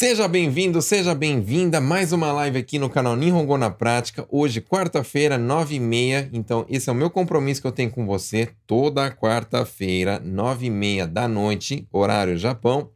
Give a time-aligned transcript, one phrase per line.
[0.00, 1.78] Seja bem-vindo, seja bem-vinda.
[1.78, 4.26] Mais uma live aqui no canal Nihongo na Prática.
[4.30, 6.26] Hoje, quarta-feira, nove e meia.
[6.32, 8.48] Então, esse é o meu compromisso que eu tenho com você.
[8.66, 12.92] Toda quarta-feira, nove e meia da noite, horário Japão.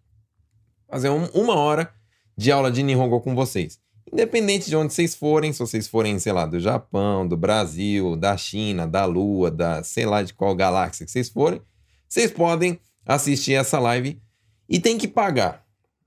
[0.89, 1.93] Fazer um, uma hora
[2.39, 3.79] de aula de Nihongo com vocês.
[4.11, 8.35] Independente de onde vocês forem, se vocês forem, sei lá, do Japão, do Brasil, da
[8.39, 11.61] China, da Lua, da sei lá de qual galáxia que vocês forem,
[12.09, 14.23] vocês podem assistir essa live
[14.67, 15.64] e tem que pagar.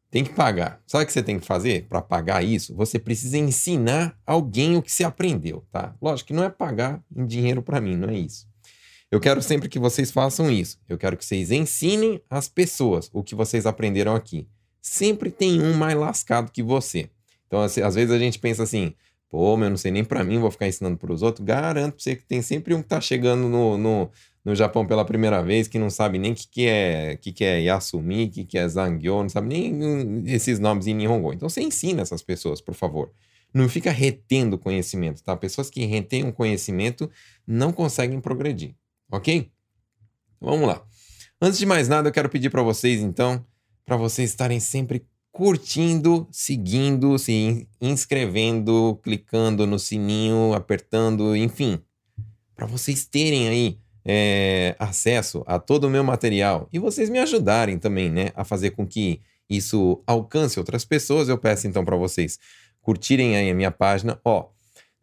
[0.09, 0.81] Tem que pagar.
[0.88, 2.73] Sabe o que você tem que fazer para pagar isso?
[2.75, 5.93] Você precisa ensinar alguém o que você aprendeu, tá?
[6.02, 8.48] Lógico que não é pagar em dinheiro para mim, não é isso.
[9.12, 10.79] Eu quero sempre que vocês façam isso.
[10.88, 14.48] Eu quero que vocês ensinem as pessoas o que vocês aprenderam aqui.
[14.81, 17.09] Sempre tem um mais lascado que você.
[17.45, 18.93] Então, às vezes a gente pensa assim,
[19.29, 21.45] pô, mas eu não sei nem para mim, vou ficar ensinando para os outros.
[21.45, 24.09] Garanto pra você que tem sempre um que tá chegando no, no,
[24.48, 27.43] no Japão pela primeira vez, que não sabe nem o que, que, é, que, que
[27.43, 31.34] é Yasumi, o que, que é Zangyo, não sabe nem esses nomes em Nihongo.
[31.34, 33.12] Então você ensina essas pessoas, por favor.
[33.54, 35.35] Não fica retendo conhecimento, tá?
[35.35, 37.12] Pessoas que retêm um conhecimento
[37.45, 38.73] não conseguem progredir,
[39.12, 39.51] ok?
[40.39, 40.82] Vamos lá.
[41.41, 43.45] Antes de mais nada, eu quero pedir para vocês, então,
[43.85, 51.82] para vocês estarem sempre curtindo, seguindo, se inscrevendo, clicando no sininho, apertando, enfim,
[52.55, 53.77] para vocês terem aí
[54.10, 58.72] é, acesso a todo o meu material e vocês me ajudarem também, né, a fazer
[58.72, 59.20] com que
[59.50, 62.40] isso alcance outras pessoas, eu peço então para vocês
[62.82, 64.18] curtirem aí a minha página.
[64.24, 64.47] Ó,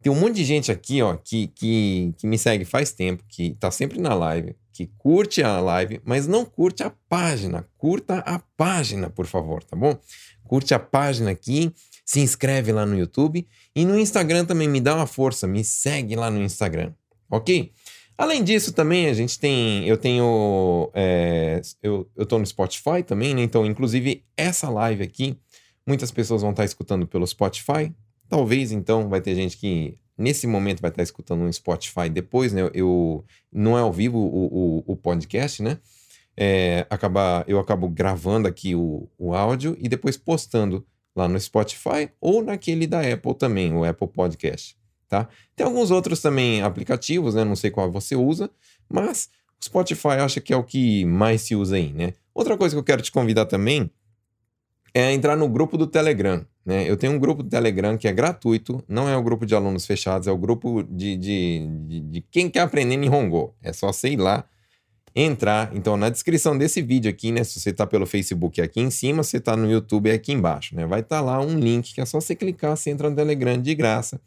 [0.02, 3.54] tem um monte de gente aqui, ó, que, que, que me segue faz tempo, que
[3.60, 7.66] tá sempre na live, que curte a live, mas não curte a página.
[7.76, 9.98] Curta a página, por favor, tá bom?
[10.44, 11.72] Curte a página aqui,
[12.04, 16.16] se inscreve lá no YouTube e no Instagram também me dá uma força, me segue
[16.16, 16.92] lá no Instagram,
[17.30, 17.72] ok?
[18.16, 19.86] Além disso, também a gente tem.
[19.88, 20.90] Eu tenho.
[20.94, 23.42] É, eu, eu tô no Spotify também, né?
[23.42, 25.36] Então, inclusive, essa live aqui,
[25.86, 27.92] muitas pessoas vão estar escutando pelo Spotify.
[28.28, 32.70] Talvez, então, vai ter gente que nesse momento vai estar escutando no Spotify depois, né?
[32.72, 35.78] Eu, não é ao vivo o, o, o podcast, né?
[36.36, 36.86] É,
[37.46, 42.86] eu acabo gravando aqui o, o áudio e depois postando lá no Spotify ou naquele
[42.86, 44.76] da Apple também, o Apple Podcast
[45.14, 45.28] tá?
[45.54, 47.44] Tem alguns outros também aplicativos, né?
[47.44, 48.50] Não sei qual você usa,
[48.90, 49.28] mas
[49.60, 52.14] o Spotify acha que é o que mais se usa aí, né?
[52.34, 53.88] Outra coisa que eu quero te convidar também
[54.92, 56.44] é entrar no grupo do Telegram.
[56.64, 56.88] Né?
[56.88, 59.86] Eu tenho um grupo do Telegram que é gratuito, não é o grupo de alunos
[59.86, 63.54] fechados, é o grupo de, de, de, de quem quer aprender Nihongo.
[63.62, 64.44] É só ir lá,
[65.14, 65.70] entrar.
[65.74, 67.44] Então, na descrição desse vídeo aqui, né?
[67.44, 70.32] Se você está pelo Facebook é aqui em cima, se está no YouTube é aqui
[70.32, 70.86] embaixo, né?
[70.86, 73.60] Vai estar tá lá um link que é só você clicar, você entra no Telegram
[73.60, 74.20] de graça.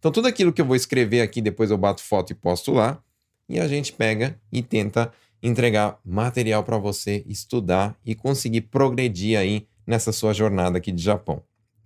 [0.00, 3.00] Então, tudo aquilo que eu vou escrever aqui, depois eu bato foto e posto lá,
[3.46, 5.12] e a gente pega e tenta
[5.42, 11.42] entregar material para você estudar e conseguir progredir aí nessa sua jornada aqui de Japão.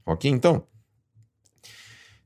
[0.07, 0.31] Ok?
[0.31, 0.63] Então,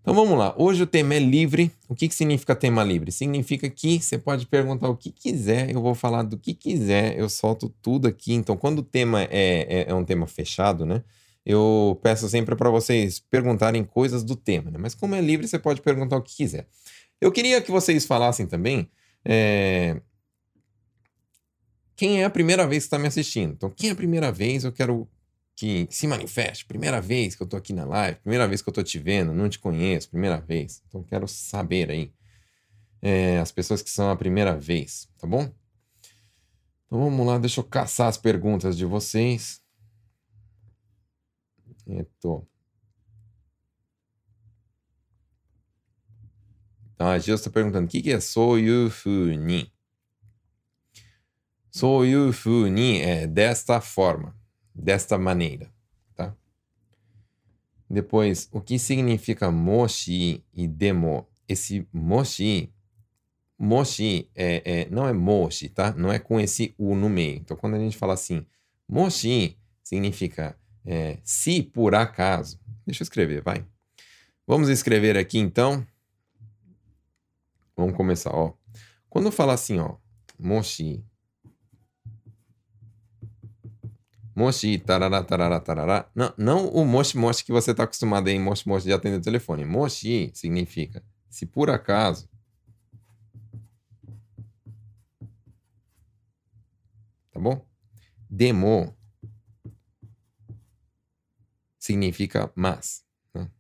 [0.03, 0.55] então vamos lá.
[0.59, 1.71] Hoje o tema é livre.
[1.89, 3.11] O que, que significa tema livre?
[3.11, 7.29] Significa que você pode perguntar o que quiser, eu vou falar do que quiser, eu
[7.29, 8.35] solto tudo aqui.
[8.35, 11.03] Então, quando o tema é, é, é um tema fechado, né?
[11.49, 14.77] Eu peço sempre para vocês perguntarem coisas do tema, né?
[14.79, 16.69] Mas como é livre, você pode perguntar o que quiser.
[17.19, 18.91] Eu queria que vocês falassem também
[19.25, 19.99] é...
[21.97, 23.55] quem é a primeira vez que está me assistindo.
[23.55, 25.09] Então, quem é a primeira vez, eu quero
[25.57, 26.67] que se manifeste.
[26.67, 29.33] Primeira vez que eu estou aqui na live, primeira vez que eu estou te vendo,
[29.33, 30.83] não te conheço, primeira vez.
[30.87, 32.13] Então, quero saber aí
[33.01, 35.51] é, as pessoas que são a primeira vez, tá bom?
[36.87, 39.67] Então, vamos lá, deixa eu caçar as perguntas de vocês.
[41.88, 42.48] えっと、
[46.98, 49.74] あ、ジオスタ perguntando, o que, que é そういうふうに
[51.74, 54.36] そういうふうに é desta forma,
[54.76, 55.74] desta maneira,
[56.16, 56.36] tá?
[57.90, 61.28] Depois, o que significa moshi e demo?
[61.48, 62.72] Esse moshi,
[63.58, 65.94] moshi é, é, não é moshi, tá?
[65.94, 67.38] Não é com esse u no meio.
[67.38, 68.46] Então, quando a gente fala assim,
[68.88, 72.61] moshi significa é, se por acaso.
[72.87, 73.65] Deixa eu escrever, vai.
[74.47, 75.87] Vamos escrever aqui então.
[77.77, 78.55] Vamos começar, ó.
[79.09, 79.97] Quando fala assim, ó,
[80.39, 81.05] moshi.
[84.35, 86.11] Moshi, tarará, tarará, tarará.
[86.15, 89.23] Não, não o moshi, moshi que você está acostumado em moshi, moshi de atender o
[89.23, 89.65] telefone.
[89.65, 92.29] Moshi significa se por acaso.
[97.31, 97.65] Tá bom?
[98.29, 98.98] Demo
[101.89, 103.03] significa mas.
[103.35, 103.51] Né?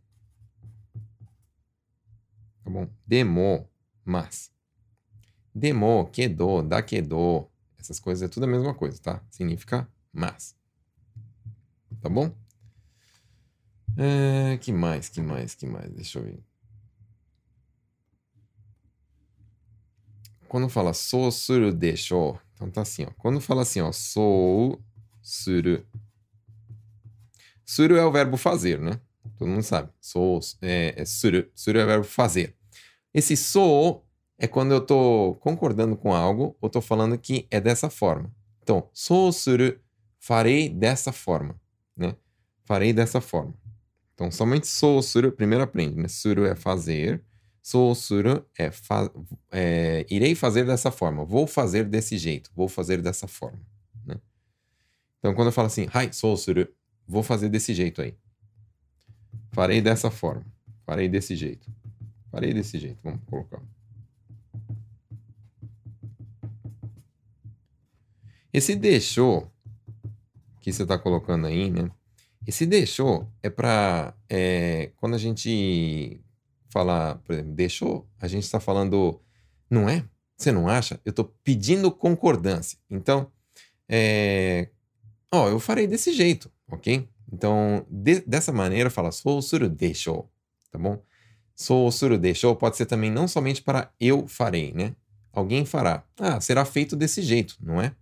[2.63, 2.87] Tá bom?
[3.07, 3.67] Demo,
[4.05, 4.53] mas.
[5.55, 7.49] Demo, quedo, daquedo.
[7.79, 9.25] Essas coisas é tudo a mesma coisa, tá?
[9.31, 10.55] Significa mas.
[12.03, 12.31] Tá bom?
[13.97, 15.91] É, que mais, que mais, que mais?
[15.91, 16.45] Deixa eu ver.
[20.49, 23.11] Quando fala sou suru deixou, então tá assim, ó.
[23.17, 24.83] Quando fala assim, ó, sou
[25.23, 25.85] suru.
[27.69, 28.99] Suru é o verbo fazer, né?
[29.37, 29.91] Todo mundo sabe.
[30.00, 31.47] Sou é, é suru.
[31.55, 32.56] Suru é o verbo fazer.
[33.12, 34.06] Esse sou
[34.38, 38.35] é quando eu tô concordando com algo ou tô falando que é dessa forma.
[38.62, 39.79] Então, sou suru,
[40.19, 41.61] farei dessa forma,
[41.94, 42.17] né?
[42.65, 43.53] Farei dessa forma.
[44.15, 46.09] Então, somente sou suru, primeiro aprende, né?
[46.09, 47.23] Suru é fazer,
[47.61, 49.11] sou suru é, fa
[49.53, 53.61] é, irei fazer dessa forma, vou fazer desse jeito, vou fazer dessa forma,
[54.06, 54.19] né?
[55.19, 56.67] Então, quando eu falo assim, hai, sou suru,
[57.08, 58.14] vou fazer desse jeito aí.
[59.50, 60.44] Farei dessa forma,
[60.84, 61.69] farei desse jeito,
[62.31, 63.62] farei desse jeito, vamos colocar.
[68.52, 69.50] Esse deixou
[70.60, 71.90] que você está colocando aí, né?
[72.46, 76.20] Esse deixou é para é, quando a gente
[76.70, 79.20] falar, por exemplo, deixou, a gente está falando,
[79.70, 80.05] não é?
[80.37, 81.00] Você não acha?
[81.05, 82.78] Eu estou pedindo concordância.
[82.88, 83.31] Então,
[83.88, 84.69] é,
[85.32, 87.09] ó, eu farei desse jeito, ok?
[87.32, 90.31] Então, de, dessa maneira, fala sou suru deixou,
[90.70, 91.03] tá bom?
[91.55, 94.94] Sou suru deixou pode ser também não somente para eu farei, né?
[95.32, 96.05] Alguém fará.
[96.19, 97.94] Ah, será feito desse jeito, não é?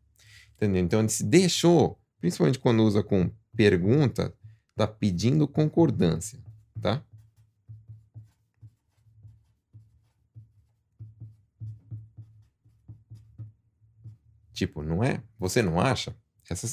[0.55, 0.83] Entendeu?
[0.83, 4.33] Então, ele se deixou, principalmente quando usa com pergunta,
[4.71, 6.39] está pedindo concordância,
[6.81, 7.03] tá?
[14.53, 15.23] Tipo, não é?
[15.39, 16.17] Você não acha?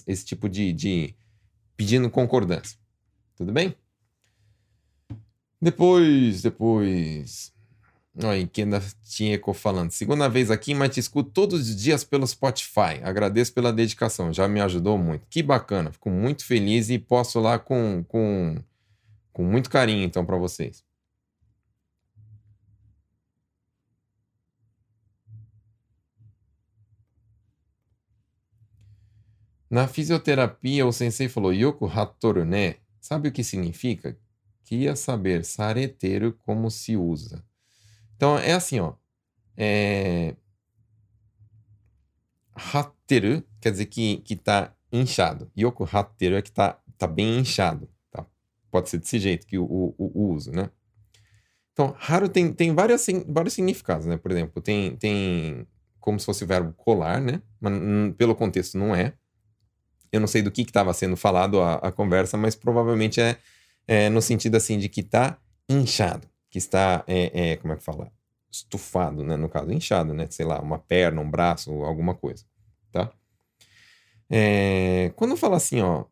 [0.07, 1.15] Esse tipo de, de
[1.83, 2.79] pedindo concordância.
[3.35, 3.75] Tudo bem?
[5.61, 7.51] Depois, depois.
[8.23, 9.91] Aí, Kenda Tieco falando.
[9.91, 13.01] Segunda vez aqui, mas te escuto todos os dias pelo Spotify.
[13.03, 15.27] Agradeço pela dedicação, já me ajudou muito.
[15.29, 18.55] Que bacana, fico muito feliz e posso lá com, com,
[19.33, 20.85] com muito carinho, então, para vocês.
[29.73, 32.75] Na fisioterapia, o sensei falou, Yoko Hattoru ne.
[33.01, 34.15] Sabe o que significa?
[34.63, 37.43] Queria saber, sareteiro, como se usa.
[38.15, 38.93] Então é assim, ó.
[39.57, 40.35] É...
[43.07, 45.51] Quer dizer que, que tá inchado.
[45.57, 47.89] Yoku hatteru é que tá, tá bem inchado.
[48.11, 48.27] Tá?
[48.69, 50.69] Pode ser desse jeito que o, o, o uso, né?
[51.71, 54.17] Então, haru tem, tem várias, vários significados, né?
[54.17, 55.67] Por exemplo, tem, tem
[55.99, 57.41] como se fosse o verbo colar, né?
[57.59, 57.73] Mas
[58.19, 59.15] pelo contexto não é.
[60.13, 63.37] Eu não sei do que estava sendo falado a, a, conversa, mas provavelmente é,
[63.87, 65.37] é, no sentido assim de que está
[65.67, 68.11] inchado que está, é, é, como é que fala?
[68.51, 69.35] Estufado, né?
[69.35, 70.27] No caso, inchado, né?
[70.29, 72.45] Sei lá, uma perna, um braço, alguma coisa,
[72.91, 73.11] tá?
[74.29, 76.05] É, quando fala assim, ó,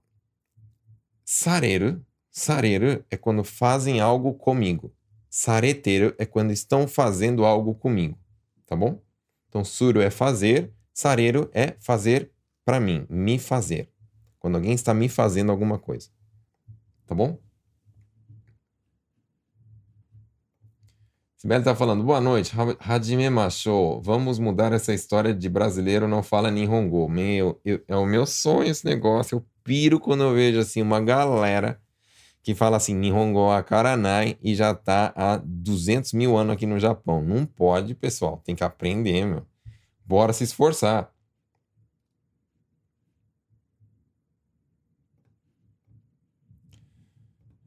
[1.23, 4.91] sareiro, sareiro é quando fazem algo comigo.
[5.29, 8.17] Sareteiro é quando estão fazendo algo comigo,
[8.65, 8.99] tá bom?
[9.47, 12.31] Então, suro é fazer, sareiro é fazer
[12.65, 13.90] para mim, me fazer.
[14.41, 16.09] Quando alguém está me fazendo alguma coisa.
[17.05, 17.37] Tá bom?
[21.37, 24.01] Sibeli está falando, boa noite, Hajime Macho.
[24.01, 27.07] Vamos mudar essa história de brasileiro não fala Nihongo.
[27.07, 29.37] Meu, eu, é o meu sonho esse negócio.
[29.37, 31.79] Eu piro quando eu vejo assim uma galera
[32.41, 37.21] que fala assim Nihongo Akaranai e já está há 200 mil anos aqui no Japão.
[37.21, 38.41] Não pode, pessoal.
[38.43, 39.45] Tem que aprender, meu.
[40.03, 41.10] Bora se esforçar.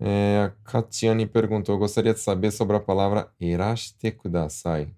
[0.07, 4.95] É, a Katiane perguntou: gostaria de saber sobre a palavra iraste kudasai.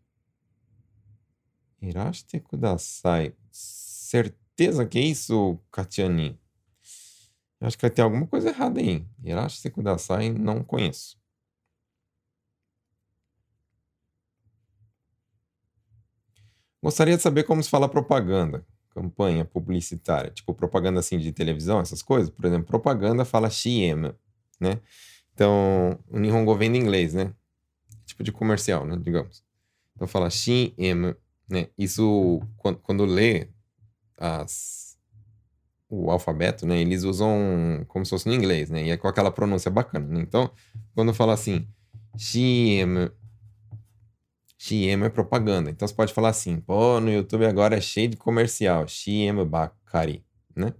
[1.80, 3.32] Iraste kudasai.
[3.52, 6.36] Certeza que é isso, Katiane?
[7.60, 9.06] Acho que vai ter alguma coisa errada aí.
[9.22, 11.16] Iraste kudasai, não conheço.
[16.82, 22.02] Gostaria de saber como se fala propaganda, campanha publicitária, tipo propaganda assim de televisão, essas
[22.02, 22.28] coisas.
[22.28, 24.12] Por exemplo, propaganda fala XM
[24.60, 24.80] né?
[25.36, 27.32] Então, o Nihongo vem em inglês, né?
[28.06, 28.96] Tipo de comercial, né?
[28.96, 29.44] Digamos.
[29.94, 31.14] Então, fala XM,
[31.48, 31.68] né?
[31.76, 33.48] Isso, quando, quando lê
[34.18, 34.96] as,
[35.90, 36.80] o alfabeto, né?
[36.80, 38.84] Eles usam como se fosse no inglês, né?
[38.84, 40.20] E é com aquela pronúncia bacana, né?
[40.22, 40.50] Então,
[40.94, 41.68] quando fala assim,
[42.16, 43.10] XM,
[44.58, 45.70] XM é propaganda.
[45.70, 48.88] Então, você pode falar assim, pô, no YouTube agora é cheio de comercial.
[48.88, 50.72] XM Bakari, né?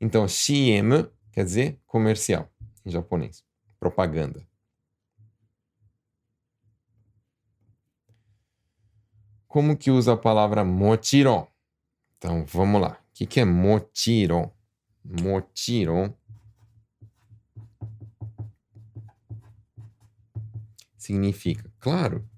[0.00, 2.50] Então, XM quer dizer comercial
[2.88, 3.44] em japonês.
[3.78, 4.46] Propaganda.
[9.46, 11.46] Como que usa a palavra mochiron?
[12.16, 13.00] Então, vamos lá.
[13.10, 14.50] O que, que é mochiron?
[15.04, 16.12] Mochiron
[20.96, 22.28] significa claro.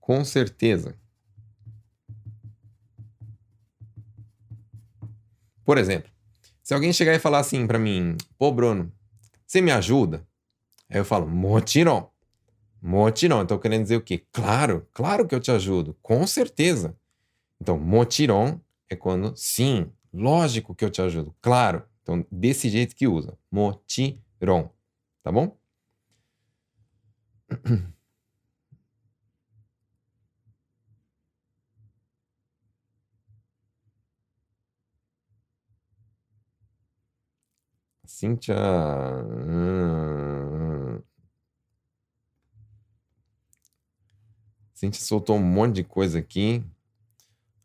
[0.00, 0.98] Com certeza.
[5.64, 6.11] Por exemplo,
[6.62, 8.92] se alguém chegar e falar assim para mim, pô, Bruno,
[9.46, 10.26] você me ajuda?
[10.88, 12.10] Aí eu falo, motiron.
[12.80, 13.42] Motiron.
[13.42, 14.24] Então, querendo dizer o quê?
[14.32, 15.96] Claro, claro que eu te ajudo.
[16.02, 16.96] Com certeza.
[17.60, 21.34] Então, motiron é quando, sim, lógico que eu te ajudo.
[21.40, 21.84] Claro.
[22.02, 23.38] Então, desse jeito que usa.
[23.50, 24.70] Motiron.
[25.22, 25.56] Tá bom?
[38.22, 38.54] Cíntia.
[39.48, 41.02] Hum...
[44.72, 46.62] Cíntia soltou um monte de coisa aqui.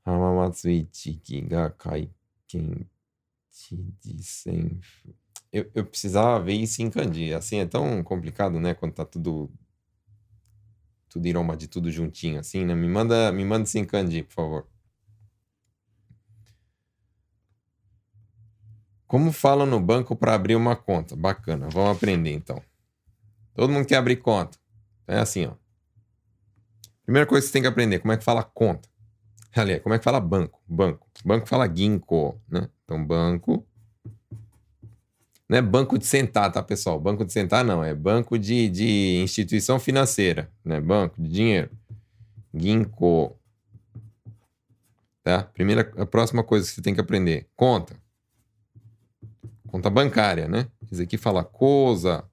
[0.04, 2.90] Hamamatsuichiki ga kaiken
[4.02, 4.80] disen.
[5.52, 7.36] Eu, eu precisava ver isso em kanji.
[7.36, 8.74] Assim, é tão complicado, né?
[8.74, 9.52] Quando tá tudo...
[11.08, 12.74] Tudo iroma de tudo juntinho, assim, né?
[12.74, 14.68] Me manda, me manda isso em kanji, por favor.
[19.08, 21.16] Como fala no banco para abrir uma conta?
[21.16, 22.62] Bacana, vamos aprender então.
[23.54, 24.58] Todo mundo quer abrir conta.
[25.08, 25.54] É assim, ó.
[27.06, 28.90] Primeira coisa que você tem que aprender, como é que fala conta.
[29.56, 30.62] Aliás, como é que fala banco?
[30.68, 31.08] Banco.
[31.24, 32.70] Banco fala ginko, né?
[32.84, 33.66] Então, banco.
[35.48, 37.00] Não é banco de sentar, tá, pessoal?
[37.00, 40.82] Banco de sentar não, é banco de, de instituição financeira, né?
[40.82, 41.72] Banco de dinheiro.
[42.54, 43.40] Ginko.
[45.24, 45.44] Tá?
[45.44, 47.48] Primeira, a próxima coisa que você tem que aprender.
[47.56, 47.96] Conta.
[49.68, 50.68] Conta bancária, né?
[50.92, 52.24] Esse aqui fala coisa.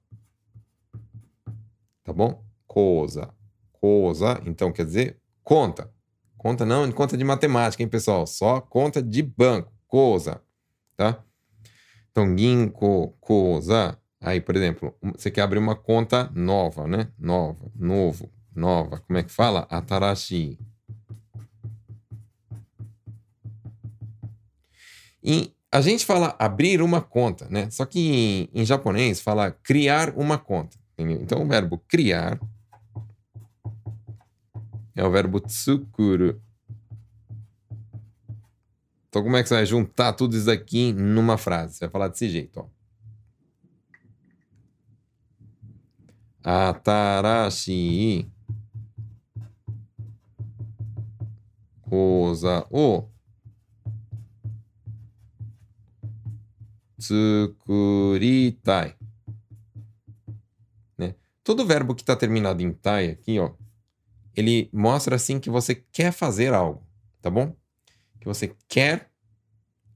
[2.02, 2.42] Tá bom?
[2.66, 3.34] Coisa.
[3.72, 4.40] Coisa.
[4.46, 5.92] Então quer dizer conta.
[6.38, 8.26] Conta não, conta de matemática, hein, pessoal?
[8.26, 9.72] Só conta de banco.
[9.86, 10.42] Coisa.
[10.96, 11.24] Tá?
[12.10, 13.98] Então, ginko, coisa.
[14.20, 17.08] Aí, por exemplo, você quer abrir uma conta nova, né?
[17.18, 19.00] Nova, novo, nova.
[19.00, 19.66] Como é que fala?
[19.70, 20.58] Atarashi.
[25.22, 27.68] E a gente fala abrir uma conta, né?
[27.68, 27.98] Só que
[28.54, 30.78] em, em japonês fala criar uma conta.
[30.92, 31.20] Entendeu?
[31.20, 32.38] Então o verbo criar
[34.94, 36.40] é o verbo tsukuru.
[39.08, 41.74] Então como é que você vai juntar tudo isso aqui numa frase?
[41.74, 42.66] Você vai falar desse jeito, ó.
[46.44, 48.30] Atarashi
[51.82, 53.08] koza o
[57.04, 58.94] tsukuritai.
[60.96, 61.14] Né?
[61.42, 63.52] Todo verbo que está terminado em tai aqui, ó,
[64.34, 66.82] ele mostra assim que você quer fazer algo,
[67.20, 67.54] tá bom?
[68.20, 69.10] Que você quer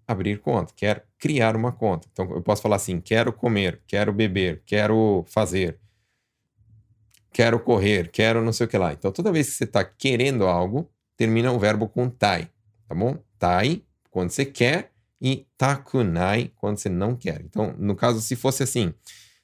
[0.07, 2.09] abrir conta, quer criar uma conta.
[2.13, 5.79] Então eu posso falar assim: quero comer, quero beber, quero fazer,
[7.33, 8.93] quero correr, quero não sei o que lá.
[8.93, 12.49] Então toda vez que você está querendo algo, termina o verbo com tai,
[12.87, 13.19] tá bom?
[13.39, 17.41] Tai, quando você quer, e takunai quando você não quer.
[17.45, 18.95] Então, no caso, se fosse assim,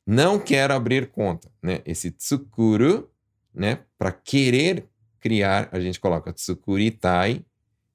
[0.07, 1.81] não quero abrir conta, né?
[1.85, 3.11] Esse tsukuru,
[3.53, 3.81] né?
[3.99, 4.87] Para querer
[5.19, 7.45] criar, a gente coloca tsukuritai.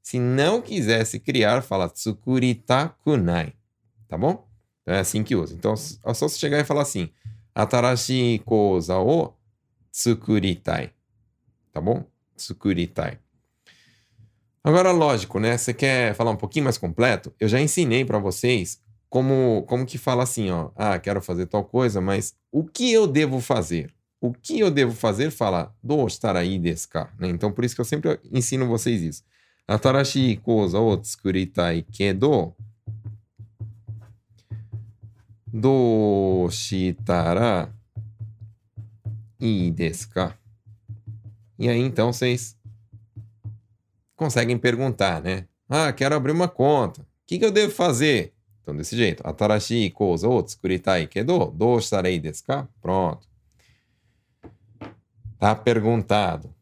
[0.01, 3.53] Se não quisesse criar, fala tsukuritakunai,
[4.07, 4.47] tá bom?
[4.81, 5.53] Então, é assim que usa.
[5.53, 7.09] Então, é só você chegar e falar assim,
[7.53, 9.33] atarashi koza o
[9.91, 10.91] tsukuritai,
[11.71, 12.03] tá bom?
[12.35, 13.19] Tsukuritai.
[14.63, 15.57] Agora, lógico, né?
[15.57, 17.33] Você quer falar um pouquinho mais completo?
[17.39, 20.69] Eu já ensinei para vocês como, como que fala assim, ó.
[20.75, 23.93] Ah, quero fazer tal coisa, mas o que eu devo fazer?
[24.21, 27.29] O que eu devo fazer fala do aí desu ka, né?
[27.29, 29.23] Então, por isso que eu sempre ensino vocês isso.
[29.65, 32.53] Atarashi koza o tsukuritai kedo
[35.47, 37.73] do shitara
[39.41, 40.35] ii desu ka?
[41.57, 42.58] E aí, então, vocês
[44.19, 45.47] conseguem perguntar, né?
[45.69, 47.01] Ah, quero abrir uma conta.
[47.01, 48.33] O que, que eu devo fazer?
[48.61, 49.25] Então, desse jeito.
[49.25, 52.67] Atarashi kouza o tsukuritai kedo, dou shtarei desu ka?
[52.81, 53.25] Pronto.
[55.39, 56.53] Tá perguntado.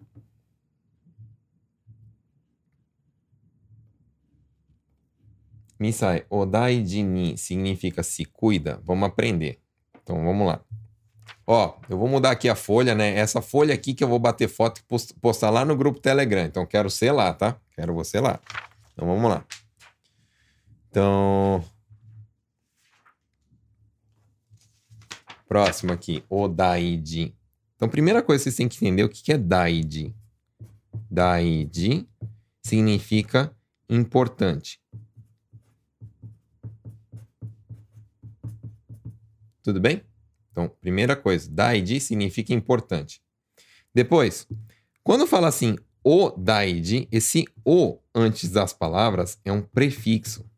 [5.79, 8.79] Misai, odaiji ni significa se cuida.
[8.83, 9.59] Vamos aprender.
[10.03, 10.61] Então, vamos lá.
[11.49, 13.15] Ó, eu vou mudar aqui a folha, né?
[13.15, 16.43] Essa folha aqui que eu vou bater foto e postar lá no grupo Telegram.
[16.43, 17.57] Então, quero ser lá, tá?
[17.73, 18.37] Quero você lá.
[18.93, 19.45] Então, vamos lá.
[20.89, 21.63] Então...
[25.47, 27.33] Próximo aqui, o Daidi.
[27.77, 30.13] Então, primeira coisa que vocês têm que entender o que é Daidi.
[31.09, 32.05] Daidi
[32.61, 33.55] significa
[33.89, 34.81] importante.
[39.63, 40.03] Tudo bem?
[40.57, 43.21] Então, primeira coisa, daiji significa importante.
[43.93, 44.47] Depois,
[45.03, 50.49] quando fala assim, o daiji, esse o antes das palavras é um prefixo.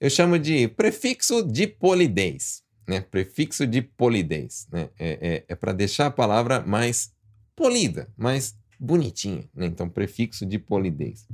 [0.00, 3.02] Eu chamo de prefixo de polidez, né?
[3.02, 4.90] Prefixo de polidez, né?
[4.98, 7.14] É, é, é para deixar a palavra mais
[7.54, 9.66] polida, mais bonitinha, né?
[9.66, 11.28] Então, prefixo de polidez.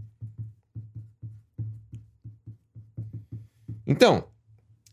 [3.87, 4.32] Então,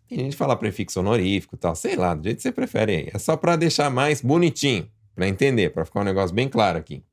[0.10, 3.10] tem gente que fala prefixo honorífico tal, sei lá, do jeito que você prefere aí.
[3.13, 7.04] É só para deixar mais bonitinho, para entender, para ficar um negócio bem claro aqui.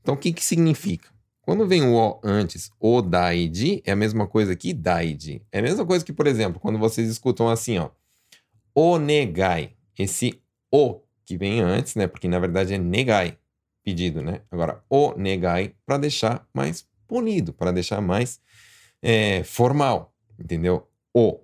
[0.00, 1.08] Então, o que que significa?
[1.42, 5.42] Quando vem o O antes, o daidi, é a mesma coisa que daidi.
[5.50, 7.90] É a mesma coisa que, por exemplo, quando vocês escutam assim, ó,
[8.74, 9.74] onegai.
[9.98, 12.06] Esse o que vem antes, né?
[12.06, 13.38] Porque na verdade é negai,
[13.82, 14.42] pedido, né?
[14.50, 18.40] Agora, o negai para deixar mais polido, para deixar mais
[19.02, 20.88] é, formal, entendeu?
[21.14, 21.40] O.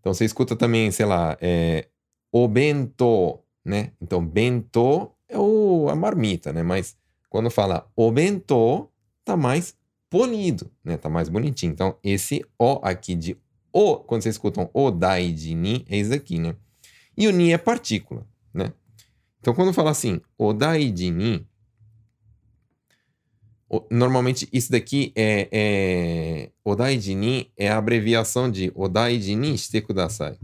[0.00, 1.86] Então você escuta também, sei lá, é,
[2.32, 3.92] o bento, né?
[4.00, 6.62] Então, bento é o, a marmita, né?
[6.62, 6.96] Mas
[7.28, 8.88] quando fala o bento,
[9.24, 9.76] tá mais
[10.08, 10.96] polido, né?
[10.96, 11.72] Tá mais bonitinho.
[11.72, 13.36] Então, esse o aqui de
[13.72, 16.56] o, quando vocês escutam o dai de ni, é isso aqui, né?
[17.16, 18.72] E o ni é partícula, né?
[19.38, 21.46] Então, quando fala assim, o dai de ni,
[23.90, 26.50] Normalmente, isso daqui é, é.
[26.64, 30.38] Odai Jini é a abreviação de Odai Jini shite kudasai.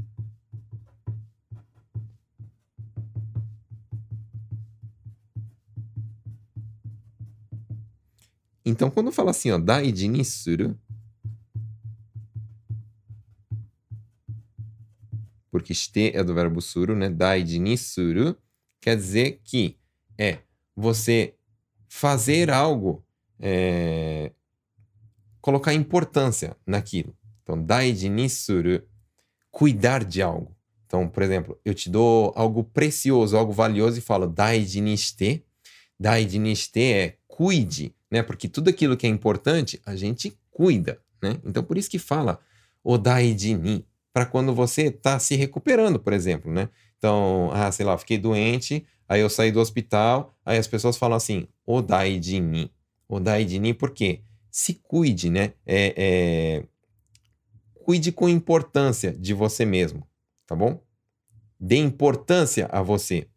[8.69, 10.77] Então, quando fala assim, ó, daiji ni suru,
[15.53, 17.09] porque shite é do verbo suru, né?
[17.09, 18.37] Daiji ni suru
[18.81, 19.79] quer dizer que
[20.19, 20.41] é
[20.75, 21.37] você
[21.89, 23.06] fazer algo
[23.41, 24.33] é,
[25.41, 27.17] colocar importância naquilo.
[27.43, 28.83] Então, daiji ni suru,
[29.51, 30.57] cuidar de algo.
[30.87, 35.45] Então, por exemplo, eu te dou algo precioso, algo valioso e falo daiji ni shite.
[35.99, 38.23] Daiji ni shite é cuide, né?
[38.23, 41.39] Porque tudo aquilo que é importante, a gente cuida, né?
[41.45, 42.41] Então, por isso que fala
[42.83, 46.69] o daiji ni, para quando você está se recuperando, por exemplo, né?
[46.99, 51.17] Então, ah, sei lá, fiquei doente, aí eu saí do hospital, aí as pessoas falam
[51.17, 52.71] assim, o daiji ni
[53.09, 55.53] o Daidini, porque se cuide, né?
[55.65, 56.65] É, é...
[57.85, 60.07] Cuide com importância de você mesmo,
[60.47, 60.83] tá bom?
[61.59, 63.29] Dê importância a você.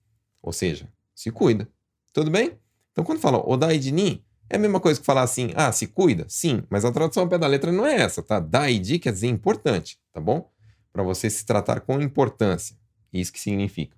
[0.42, 1.68] Ou seja, se cuida.
[2.14, 2.58] Tudo bem?
[2.92, 6.26] Então, quando fala Odaidini, é a mesma coisa que falar assim, ah, se cuida?
[6.28, 8.40] Sim, mas a tradução ao pé da letra não é essa, tá?
[8.40, 10.50] Daidi quer dizer importante, tá bom?
[10.92, 12.76] Para você se tratar com importância.
[13.14, 13.96] Isso que significa.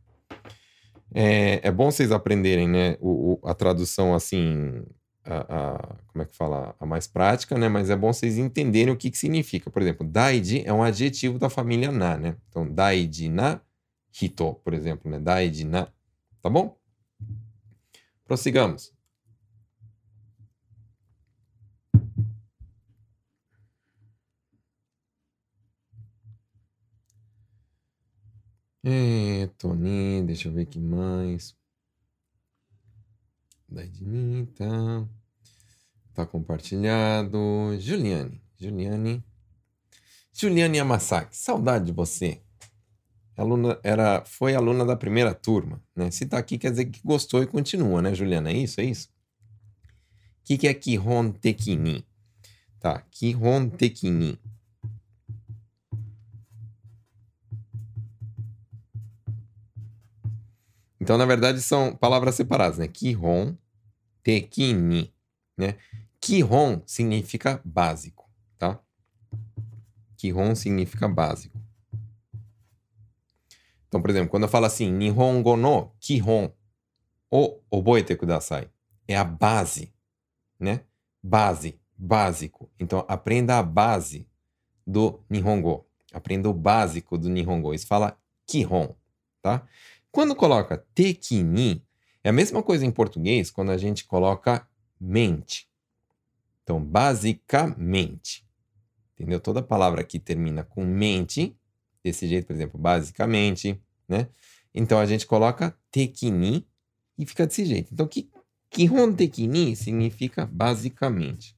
[1.13, 4.83] É, é bom vocês aprenderem, né, o, o, a tradução assim,
[5.25, 7.69] a, a, como é que fala, a mais prática, né?
[7.69, 9.69] Mas é bom vocês entenderem o que, que significa.
[9.69, 12.37] Por exemplo, daiji é um adjetivo da família na, né?
[12.49, 13.61] Então, daiji na
[14.21, 15.19] hito, por exemplo, né?
[15.19, 15.87] Daiji na,
[16.41, 16.77] tá bom?
[18.25, 18.93] Prossigamos.
[28.83, 31.55] É, Tony, deixa eu ver aqui mais.
[33.71, 35.09] Da Ednita.
[36.13, 37.39] Tá compartilhado.
[37.79, 38.41] Juliane.
[38.59, 39.23] Juliane.
[40.33, 41.37] Juliane Yamasaki.
[41.37, 42.41] Saudade de você.
[43.37, 45.81] Aluna, era, foi aluna da primeira turma.
[45.95, 46.11] Né?
[46.11, 48.51] Se tá aqui, quer dizer que gostou e continua, né, Juliana?
[48.51, 48.81] É isso?
[48.81, 49.07] É isso?
[49.07, 52.05] O que, que é Kihon Tekini?
[52.77, 54.37] Tá, Kihon Tekini.
[61.01, 62.87] Então, na verdade, são palavras separadas, né?
[62.87, 63.57] Kihon
[64.21, 65.11] tekini,
[65.57, 65.75] né?
[66.19, 68.79] Kihon significa básico, tá?
[70.15, 71.59] Kihon significa básico.
[73.87, 76.51] Então, por exemplo, quando eu falo assim, Nihongo no Kihon,
[77.31, 78.69] o oboete kudasai,
[79.07, 79.91] é a base,
[80.59, 80.81] né?
[81.21, 82.69] Base, básico.
[82.79, 84.29] Então, aprenda a base
[84.85, 85.83] do Nihongo.
[86.13, 87.73] Aprenda o básico do Nihongo.
[87.73, 88.93] Isso fala Kihon,
[89.41, 89.67] tá?
[90.11, 91.83] Quando coloca tekini,
[92.23, 94.67] é a mesma coisa em português quando a gente coloca
[94.99, 95.69] mente.
[96.63, 98.45] Então, basicamente.
[99.13, 99.39] Entendeu?
[99.39, 101.55] Toda palavra que termina com mente,
[102.03, 104.27] desse jeito, por exemplo, basicamente, né?
[104.73, 106.65] Então a gente coloca tekini
[107.17, 107.93] e fica desse jeito.
[107.93, 108.29] Então, que
[108.69, 111.55] Kihon tekini significa basicamente.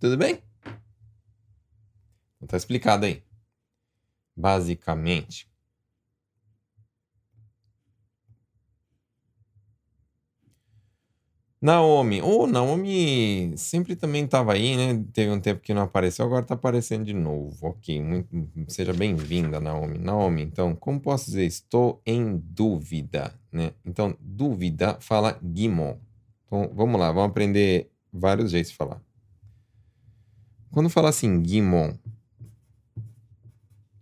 [0.00, 0.43] Tudo bem?
[2.44, 3.22] Então tá explicado aí
[4.36, 5.48] basicamente.
[11.60, 12.20] Naomi.
[12.20, 15.02] Ô, oh, Naomi sempre também estava aí, né?
[15.14, 17.68] Teve um tempo que não apareceu, agora está aparecendo de novo.
[17.68, 18.28] Ok, muito,
[18.68, 19.96] seja bem-vinda, Naomi.
[19.96, 21.46] Naomi, então, como posso dizer?
[21.46, 23.72] Estou em dúvida, né?
[23.82, 25.96] Então, dúvida fala gimon.
[26.46, 29.00] Então, vamos lá, vamos aprender vários jeitos de falar.
[30.70, 31.94] Quando fala assim, gimon,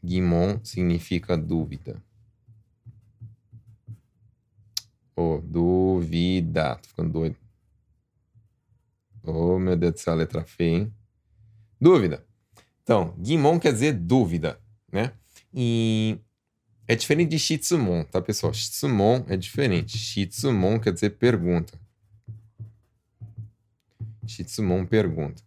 [0.03, 2.03] gimon significa dúvida.
[5.15, 6.77] Oh, dúvida.
[6.77, 7.37] Tô ficando doido.
[9.23, 10.95] Oh, meu Deus do céu, a letra feia, hein?
[11.81, 12.25] Dúvida.
[12.83, 14.59] Então, Gimon quer dizer dúvida,
[14.91, 15.13] né?
[15.55, 16.19] E
[16.89, 18.53] é diferente de Shitsumon, tá, pessoal?
[18.53, 19.97] Shitsumon é diferente.
[19.97, 21.79] Shitsumon quer dizer pergunta.
[24.27, 25.43] Shitsumon pergunta.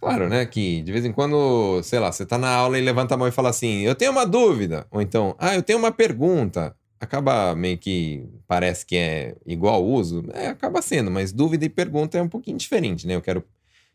[0.00, 0.46] Claro, né?
[0.46, 3.28] Que de vez em quando, sei lá, você tá na aula e levanta a mão
[3.28, 4.86] e fala assim: Eu tenho uma dúvida.
[4.90, 10.22] Ou então, Ah, eu tenho uma pergunta acaba meio que parece que é igual uso,
[10.34, 13.14] é, acaba sendo, mas dúvida e pergunta é um pouquinho diferente, né?
[13.14, 13.42] Eu quero,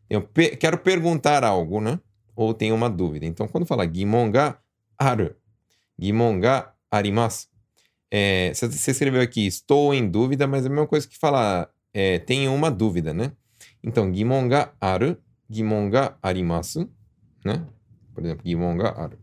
[0.10, 2.00] eu pe quero perguntar algo, né?
[2.36, 3.26] Ou tenho uma dúvida.
[3.26, 4.58] Então, quando fala gimonga
[4.98, 5.36] aru,
[6.00, 7.48] gimonga arimasu,
[8.12, 12.20] é, você escreveu aqui, estou em dúvida, mas é a mesma coisa que falar, é,
[12.20, 13.32] tenho uma dúvida, né?
[13.84, 15.18] Então, gimonga aru,
[15.50, 16.90] gimonga arimasu,
[17.44, 17.66] né?
[18.14, 19.18] Por exemplo, gimonga aru.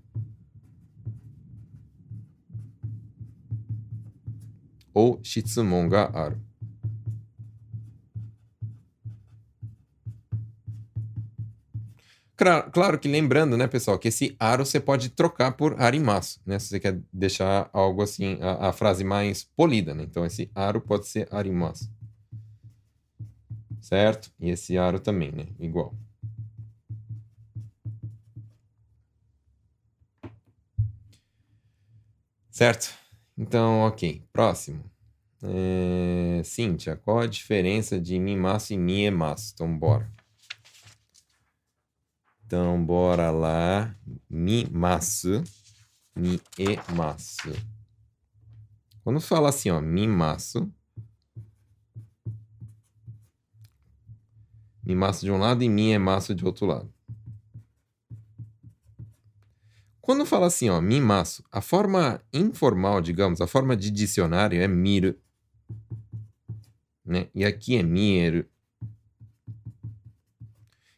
[4.95, 6.41] ou shitsumon ga aru.
[12.73, 16.59] Claro que lembrando, né, pessoal, que esse aro você pode trocar por arimasu, né?
[16.59, 20.03] Se você quer deixar algo assim, a, a frase mais polida, né?
[20.03, 21.89] Então, esse aro pode ser arimasu.
[23.81, 24.33] Certo?
[24.41, 25.47] E esse aro também, né?
[25.61, 25.95] Igual.
[32.53, 32.95] Certo?
[33.37, 34.23] Então, ok.
[34.31, 34.85] Próximo.
[35.43, 36.43] É...
[36.45, 39.53] Cíntia, qual a diferença de mimaço e miemaço?
[39.55, 40.12] Então, bora.
[42.45, 43.97] Então, bora lá.
[44.29, 45.43] Mimaço,
[46.15, 47.51] miemaço.
[49.03, 50.71] Quando fala assim, ó, mimaço.
[54.85, 56.91] Mimaço de um lado e miemaço de outro lado.
[60.03, 65.17] Quando fala assim, ó, mimaço, a forma informal, digamos, a forma de dicionário é miru.
[67.07, 67.29] Né?
[67.33, 68.45] E aqui é miru.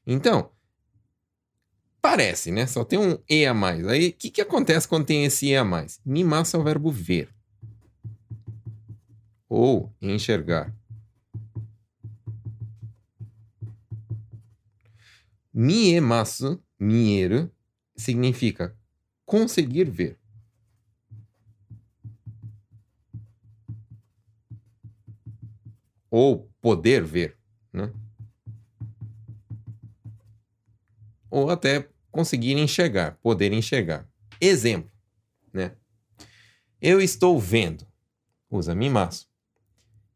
[0.07, 0.51] Então,
[2.01, 2.67] parece, né?
[2.67, 3.87] Só tem um E a mais.
[3.87, 6.01] Aí, o que, que acontece quando tem esse E a mais?
[6.05, 7.29] Mimaço é o verbo ver.
[9.47, 10.75] Ou enxergar.
[15.53, 17.51] Miemaço, mieru,
[17.95, 18.75] significa
[19.25, 20.19] conseguir ver.
[26.11, 27.37] Ou poder ver,
[27.73, 27.93] né?
[31.31, 34.09] Ou até conseguir enxergar, poder enxergar.
[34.41, 34.91] Exemplo,
[35.53, 35.77] né?
[36.81, 37.85] Eu estou vendo.
[38.49, 39.29] Usa mimaço.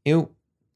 [0.04, 0.32] Eu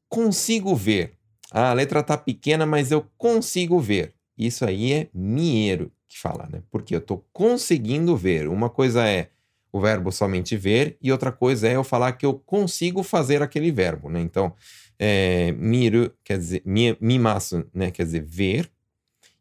[0.09, 1.17] consigo ver.
[1.49, 4.13] Ah, a letra tá pequena, mas eu consigo ver.
[4.37, 6.63] Isso aí é miero que fala, né?
[6.69, 8.47] Porque eu estou conseguindo ver.
[8.47, 9.29] Uma coisa é
[9.71, 13.71] o verbo somente ver e outra coisa é eu falar que eu consigo fazer aquele
[13.71, 14.19] verbo, né?
[14.21, 14.53] Então,
[14.99, 16.63] é, miru quer dizer,
[16.99, 17.91] mimasu, né?
[17.91, 18.71] Quer dizer ver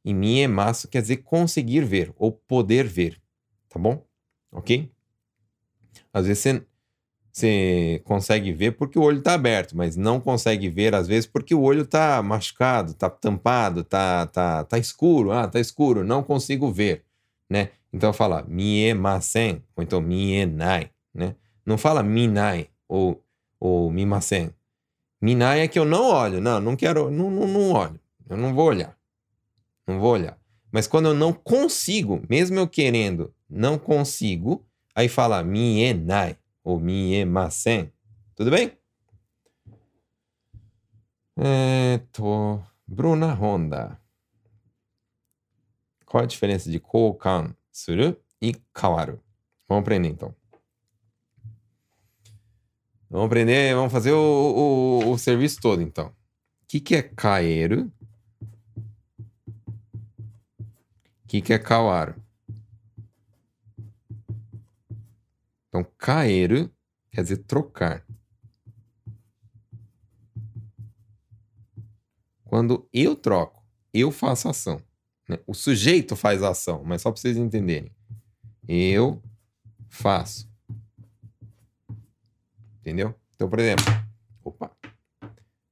[0.05, 3.21] e miemasu quer dizer conseguir ver ou poder ver,
[3.69, 4.05] tá bom?
[4.51, 4.91] Ok?
[6.13, 6.67] Às vezes você
[7.33, 11.55] você consegue ver porque o olho está aberto, mas não consegue ver às vezes porque
[11.55, 16.71] o olho está machucado, está tampado, está tá, tá escuro, ah, tá escuro, não consigo
[16.71, 17.05] ver,
[17.49, 17.71] né?
[17.91, 21.35] Então fala miemasen ou então mienai, né?
[21.65, 23.25] Não fala minai ou
[23.59, 24.51] ou mimasen.
[25.21, 28.53] Minai é que eu não olho, não, não quero, não, não, não olho, eu não
[28.53, 28.95] vou olhar,
[29.87, 30.37] não vou olhar.
[30.71, 36.81] Mas quando eu não consigo, mesmo eu querendo, não consigo, aí fala mienai ou.
[38.35, 38.73] Tudo bem?
[41.37, 42.61] É, tô...
[42.87, 43.99] Bruna Honda.
[46.05, 49.19] Qual a diferença de koukan suru e kawaru?
[49.67, 50.35] Vamos aprender então.
[53.09, 56.09] Vamos aprender, vamos fazer o, o, o serviço todo então.
[56.09, 56.15] O
[56.69, 57.91] que, que é kaeru?
[61.25, 62.15] O que, que é kawaru?
[65.73, 66.71] Então, caer
[67.11, 68.07] quer dizer trocar.
[72.45, 74.83] Quando eu troco, eu faço ação.
[75.27, 75.39] Né?
[75.47, 77.91] O sujeito faz ação, mas só para vocês entenderem.
[78.69, 79.23] Eu
[79.89, 80.47] faço.
[82.81, 83.15] Entendeu?
[83.35, 83.87] Então, por exemplo,
[84.45, 84.71] opa.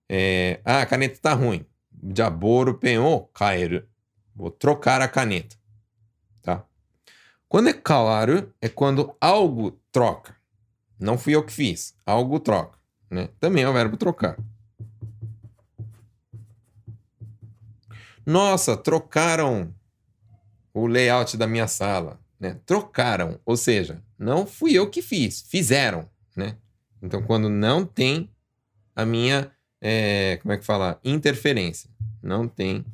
[0.08, 1.66] É, ah, a caneta tá ruim.
[2.16, 3.86] Jaboru penho kaeru.
[4.34, 5.56] Vou trocar a caneta.
[6.40, 6.64] Tá?
[7.46, 10.36] Quando é kawaru, é quando algo troca.
[10.98, 11.94] Não fui eu que fiz.
[12.04, 12.78] Algo troca.
[13.10, 13.28] Né?
[13.40, 14.38] Também é o verbo trocar.
[18.24, 19.74] Nossa, trocaram
[20.72, 22.20] o layout da minha sala.
[22.38, 22.58] Né?
[22.64, 23.40] Trocaram.
[23.44, 25.42] Ou seja, não fui eu que fiz.
[25.42, 26.08] Fizeram.
[26.36, 26.56] Né?
[27.02, 28.30] Então, quando não tem
[28.94, 29.50] a minha,
[29.80, 31.00] é, como é que fala?
[31.02, 31.90] Interferência.
[32.22, 32.84] Não tem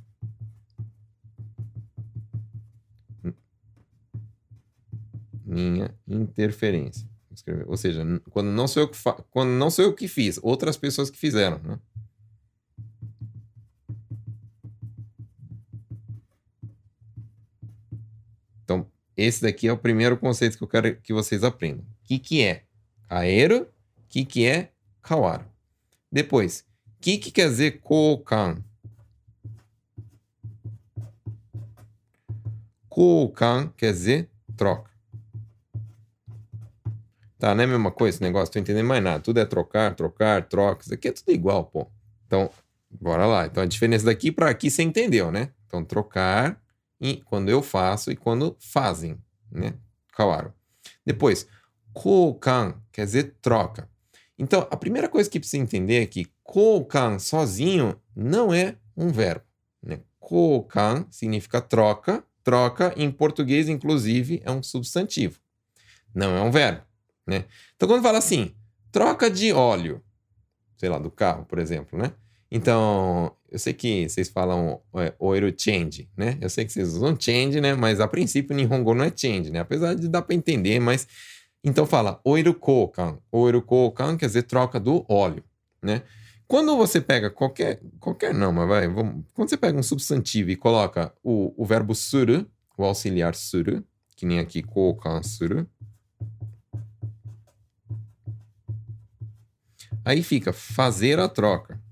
[5.56, 7.08] minha interferência.
[7.66, 8.98] Ou seja, quando não sou eu que,
[9.30, 11.78] quando não sou eu que fiz, outras pessoas que fizeram, né?
[18.64, 21.84] Então, esse daqui é o primeiro conceito que eu quero que vocês aprendam.
[21.84, 22.64] O que, que é
[23.08, 23.62] aero?
[23.62, 25.44] O que, que é kawaru?
[26.10, 26.64] Depois,
[26.96, 28.64] o que, que quer dizer kokan?
[32.88, 34.95] Kokan quer dizer troca.
[37.38, 39.20] Tá, não é a mesma coisa esse negócio, tô entendendo mais nada.
[39.20, 40.82] Tudo é trocar, trocar, troca.
[40.82, 41.86] Isso aqui é tudo igual, pô.
[42.26, 42.50] Então,
[42.90, 43.46] bora lá.
[43.46, 45.50] Então, a diferença daqui para aqui você entendeu, né?
[45.66, 46.60] Então, trocar
[47.00, 49.18] e quando eu faço e quando fazem,
[49.52, 49.74] né?
[50.12, 50.52] Kawaru.
[51.04, 51.46] Depois,
[51.92, 53.88] kokan quer dizer troca.
[54.38, 59.44] Então, a primeira coisa que precisa entender é que kokan sozinho não é um verbo.
[59.82, 60.00] Né?
[60.18, 62.24] Kokan significa troca.
[62.42, 65.40] Troca, em português, inclusive, é um substantivo.
[66.14, 66.85] Não é um verbo.
[67.26, 67.44] Né?
[67.74, 68.54] Então, quando fala assim,
[68.92, 70.00] troca de óleo,
[70.76, 72.12] sei lá, do carro, por exemplo, né?
[72.50, 76.38] Então, eu sei que vocês falam é, oiro change, né?
[76.40, 77.74] Eu sei que vocês usam change, né?
[77.74, 79.60] Mas a princípio, Nihongo não é change, né?
[79.60, 81.06] Apesar de dar para entender, mas...
[81.64, 83.18] Então fala oiro kokan.
[83.32, 85.42] Oiro kokan quer dizer troca do óleo,
[85.82, 86.02] né?
[86.46, 87.80] Quando você pega qualquer...
[87.98, 88.86] Qualquer não, mas vai...
[88.86, 92.46] Vamos, quando você pega um substantivo e coloca o, o verbo suru,
[92.78, 93.82] o auxiliar suru,
[94.14, 95.68] que nem aqui kokan suru,
[100.06, 101.82] Aí fica fazer a troca.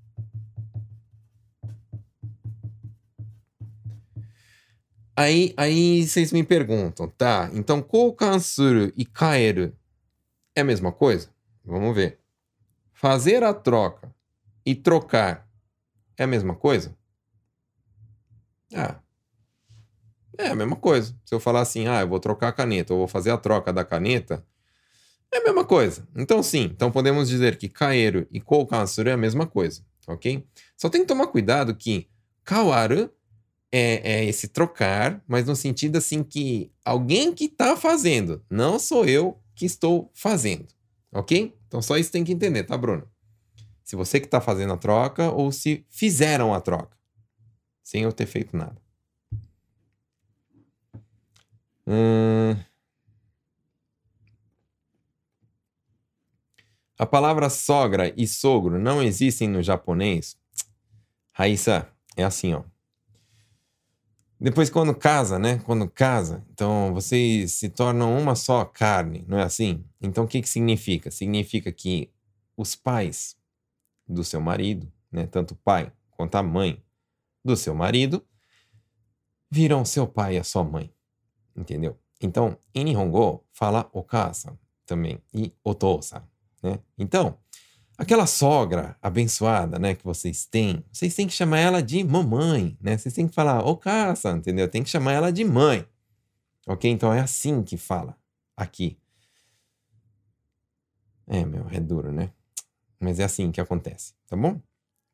[5.17, 7.51] Aí, aí vocês me perguntam, tá?
[7.53, 9.77] Então, kokansuru e kaeru
[10.55, 11.29] é a mesma coisa?
[11.65, 12.21] Vamos ver.
[12.93, 14.15] Fazer a troca
[14.65, 15.49] e trocar
[16.17, 16.97] é a mesma coisa?
[18.73, 19.01] Ah,
[20.39, 21.17] é a mesma coisa.
[21.25, 23.73] Se eu falar assim, ah, eu vou trocar a caneta, ou vou fazer a troca
[23.73, 24.47] da caneta,
[25.37, 26.07] é a mesma coisa.
[26.15, 30.47] Então, sim, então podemos dizer que kaeru e koukansuru é a mesma coisa, ok?
[30.77, 32.09] Só tem que tomar cuidado que
[32.45, 33.11] kawaru
[33.73, 39.05] é, é esse trocar, mas no sentido assim que alguém que está fazendo, não sou
[39.05, 40.69] eu que estou fazendo,
[41.13, 41.57] ok?
[41.67, 43.09] Então só isso tem que entender, tá, Bruno?
[43.83, 46.97] Se você que está fazendo a troca ou se fizeram a troca,
[47.83, 48.81] sem eu ter feito nada.
[51.87, 52.57] Hum...
[57.05, 60.39] A palavra sogra e sogro não existem no japonês?
[61.33, 61.87] Raíssa,
[62.17, 62.63] é assim, ó.
[64.41, 65.59] Depois, quando casa, né?
[65.67, 69.85] Quando casa, então vocês se tornam uma só carne, não é assim?
[70.01, 71.11] Então, o que, que significa?
[71.11, 72.11] Significa que
[72.57, 73.37] os pais
[74.09, 75.27] do seu marido, né?
[75.27, 76.83] Tanto o pai quanto a mãe
[77.45, 78.25] do seu marido,
[79.51, 80.91] viram seu pai e a sua mãe.
[81.55, 81.99] Entendeu?
[82.19, 86.27] Então, em Nihongo, fala okasa também e otosa.
[86.65, 86.79] Né?
[86.99, 87.39] Então,
[87.99, 92.97] aquela sogra abençoada né, que vocês têm, vocês têm que chamar ela de mamãe, né?
[92.97, 94.67] Vocês têm que falar, ô caça, entendeu?
[94.67, 95.87] Tem que chamar ela de mãe.
[96.67, 96.91] Ok?
[96.91, 98.17] Então é assim que fala
[98.57, 98.99] aqui.
[101.27, 102.31] É, meu, é duro, né?
[102.99, 104.59] Mas é assim que acontece, tá bom?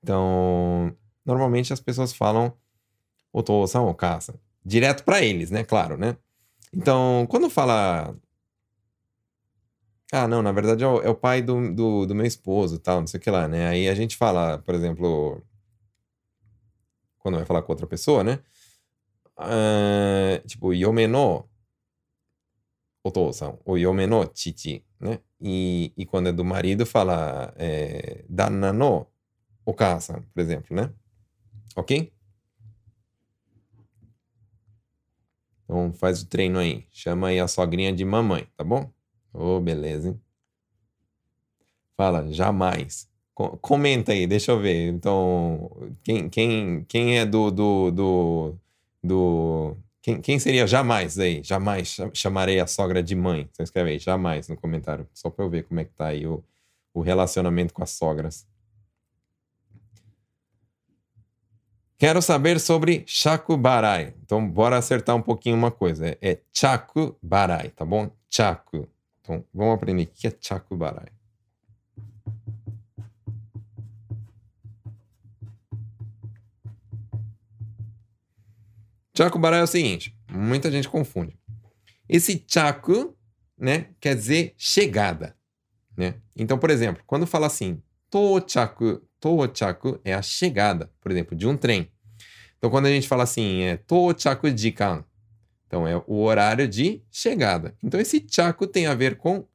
[0.03, 2.53] Então, normalmente as pessoas falam
[3.33, 4.41] o Tosan ou caça.
[4.65, 5.65] Direto para eles, né?
[5.65, 6.17] Claro, né?
[6.73, 8.15] Então, quando fala
[10.13, 13.01] ah, não, na verdade é o, é o pai do, do, do meu esposo, tal,
[13.01, 13.69] não sei o que lá, né?
[13.69, 15.43] Aí a gente fala, por exemplo,
[17.19, 18.41] quando vai falar com outra pessoa, né?
[19.39, 21.49] Uh, tipo, yome no
[23.05, 25.21] otosan, ou yome chichi, né?
[25.41, 28.73] E, e quando é do marido, fala é, danna
[29.65, 30.93] okasan, por exemplo, né?
[31.77, 32.13] Ok?
[35.65, 36.87] Então faz o treino aí.
[36.91, 38.93] Chama aí a sogrinha de mamãe, tá bom?
[39.33, 40.21] Oh, beleza, hein?
[41.97, 43.09] Fala, jamais.
[43.35, 44.89] Co comenta aí, deixa eu ver.
[44.89, 45.71] Então,
[46.03, 48.55] quem, quem, quem é do, do, do,
[49.03, 51.43] do quem, quem seria jamais aí?
[51.43, 53.49] Jamais chamarei a sogra de mãe.
[53.53, 55.07] Você escreve aí, jamais no comentário.
[55.13, 56.43] Só para eu ver como é que tá aí o,
[56.95, 58.47] o relacionamento com as sogras.
[61.99, 64.15] Quero saber sobre Chakubarai.
[64.25, 66.09] Então, bora acertar um pouquinho uma coisa.
[66.09, 68.11] É, é Chakubarai, tá bom?
[68.31, 68.89] Chaku.
[69.31, 71.07] Então, vamos aprender o que é Chakubarai.
[79.17, 81.39] Chakubarai é o seguinte, muita gente confunde.
[82.09, 83.17] Esse chaku,
[83.57, 85.37] né, quer dizer chegada,
[85.97, 86.21] né?
[86.35, 91.57] Então, por exemplo, quando fala assim, tochaku, tochaku é a chegada, por exemplo, de um
[91.57, 91.93] trem.
[92.59, 95.05] Então, quando a gente fala assim, é tochaku jikan,
[95.71, 97.77] então é o horário de chegada.
[97.81, 99.47] Então, esse chaku tem a ver com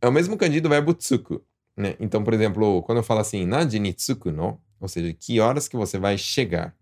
[0.00, 1.44] é o mesmo kanji do verbo tsuku,
[1.76, 1.94] né?
[2.00, 5.68] Então, por exemplo, quando eu falo assim, naji ni tsuku no, ou seja, que horas
[5.68, 6.74] que você vai chegar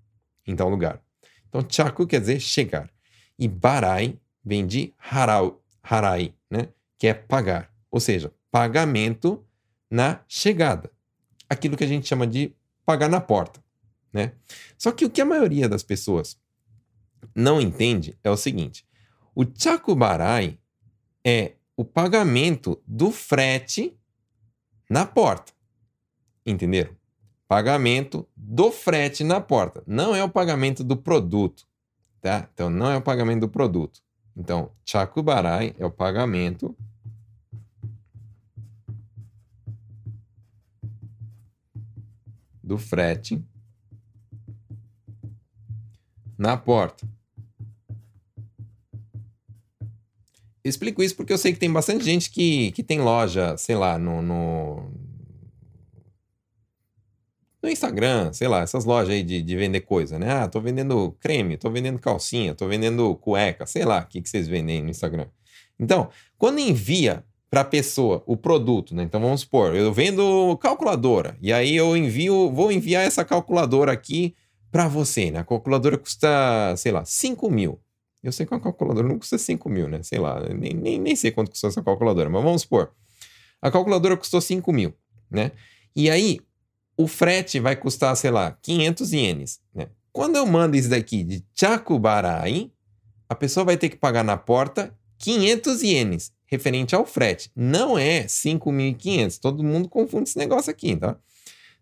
[0.46, 1.03] em tal lugar.
[1.48, 2.88] Então, chaku quer dizer chegar.
[3.37, 6.68] E barai vem de harau, harai, né?
[6.96, 7.68] Que é pagar.
[7.90, 9.44] Ou seja, pagamento
[9.90, 10.88] na chegada.
[11.50, 12.55] Aquilo que a gente chama de
[12.87, 13.61] pagar na porta,
[14.12, 14.35] né?
[14.79, 16.38] Só que o que a maioria das pessoas
[17.34, 18.87] não entende é o seguinte:
[19.34, 20.58] o chaku barai
[21.24, 23.96] é o pagamento do frete
[24.88, 25.52] na porta.
[26.46, 26.94] Entenderam?
[27.54, 29.82] pagamento do frete na porta.
[29.87, 31.66] Não é o pagamento do produto,
[32.20, 32.48] tá?
[32.52, 34.00] Então, não é o pagamento do produto.
[34.37, 36.76] Então, chakubarai é o pagamento
[42.62, 43.40] do frete
[46.38, 47.06] na porta.
[50.64, 53.98] explico isso porque eu sei que tem bastante gente que, que tem loja, sei lá,
[53.98, 54.90] no, no
[57.62, 60.30] no Instagram, sei lá, essas lojas aí de, de vender coisa, né?
[60.30, 64.28] Ah, tô vendendo creme, tô vendendo calcinha, tô vendendo cueca, sei lá, o que, que
[64.28, 65.26] vocês vendem no Instagram.
[65.80, 69.02] Então, quando envia para a pessoa o produto, né?
[69.02, 74.34] Então vamos supor, eu vendo calculadora e aí eu envio, vou enviar essa calculadora aqui
[74.74, 75.38] para você, né?
[75.38, 77.80] A calculadora custa, sei lá, 5 mil.
[78.20, 80.02] Eu sei que uma calculadora não custa 5 mil, né?
[80.02, 82.90] Sei lá, nem, nem, nem sei quanto custou essa calculadora, mas vamos supor.
[83.62, 84.92] A calculadora custou 5 mil,
[85.30, 85.52] né?
[85.94, 86.40] E aí,
[86.96, 89.60] o frete vai custar, sei lá, 500 ienes.
[89.72, 89.87] Né?
[90.12, 92.72] Quando eu mando isso daqui de Chakubarai,
[93.28, 97.48] a pessoa vai ter que pagar na porta 500 ienes, referente ao frete.
[97.54, 99.38] Não é 5.500.
[99.38, 101.16] Todo mundo confunde esse negócio aqui, tá?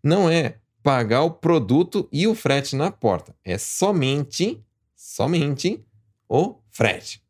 [0.04, 3.34] Não é pagar o produto e o frete na porta.
[3.44, 4.64] É somente,
[4.94, 5.84] somente
[6.28, 7.22] o frete.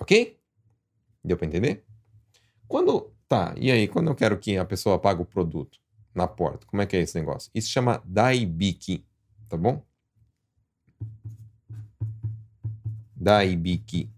[0.00, 0.38] Ok?
[1.24, 1.84] Deu para entender?
[2.66, 3.12] Quando.
[3.28, 5.80] Tá, e aí, quando eu quero que a pessoa pague o produto?
[6.16, 6.66] na porta.
[6.66, 7.50] Como é que é esse negócio?
[7.54, 9.04] Isso chama daibiki,
[9.48, 9.84] tá bom?
[13.14, 14.10] Daibiki.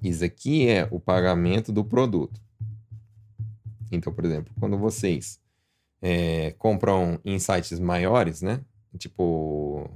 [0.00, 2.40] Isso aqui é o pagamento do produto.
[3.90, 5.40] Então, por exemplo, quando vocês
[6.00, 8.60] é, compram em sites maiores, né?
[8.96, 9.90] Tipo,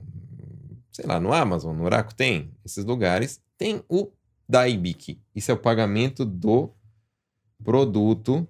[0.90, 4.10] sei lá, no Amazon, no Rakuten, esses lugares, tem o
[4.48, 5.20] Daibiki.
[5.34, 6.70] Isso é o pagamento do
[7.64, 8.46] produto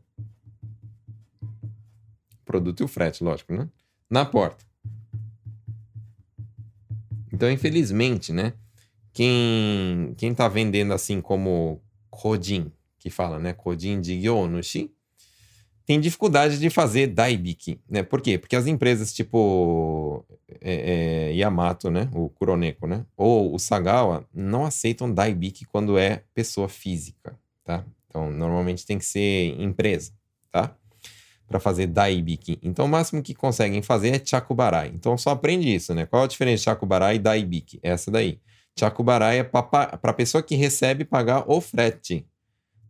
[2.45, 3.69] produto e o frete, lógico, né?
[4.11, 4.65] Na porta.
[7.33, 8.53] Então, infelizmente, né?
[9.12, 13.55] Quem, quem tá vendendo assim como Kodin, que fala, né?
[13.55, 14.93] Kodin de Yonushi,
[15.85, 18.03] tem dificuldade de fazer Daibiki, né?
[18.03, 18.38] Por quê?
[18.38, 20.25] Porque as empresas tipo
[20.61, 22.09] é, é, Yamato, né?
[22.12, 23.05] O Kuroneko, né?
[23.16, 27.85] Ou o Sagawa não aceitam Daibiki quando é pessoa física, tá?
[28.09, 30.12] Então, normalmente tem que ser empresa,
[30.51, 30.77] tá?
[31.53, 32.59] para fazer daibiki.
[32.62, 34.90] Então, o máximo que conseguem fazer é chakubarai.
[34.95, 36.07] Então, só aprende isso, né?
[36.07, 37.79] Qual a diferença de chakubarai e daibiki?
[37.83, 38.40] Essa daí.
[38.79, 42.27] Chakubarai é para a pessoa que recebe pagar o frete.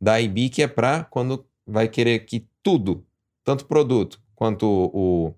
[0.01, 3.05] Daibiki é para quando vai querer que tudo,
[3.45, 5.35] tanto produto quanto o,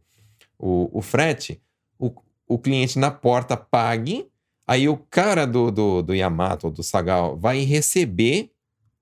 [0.58, 1.60] o, o frete,
[1.98, 2.12] o,
[2.48, 4.26] o cliente na porta pague,
[4.66, 8.50] aí o cara do, do, do Yamato, do Sagal, vai receber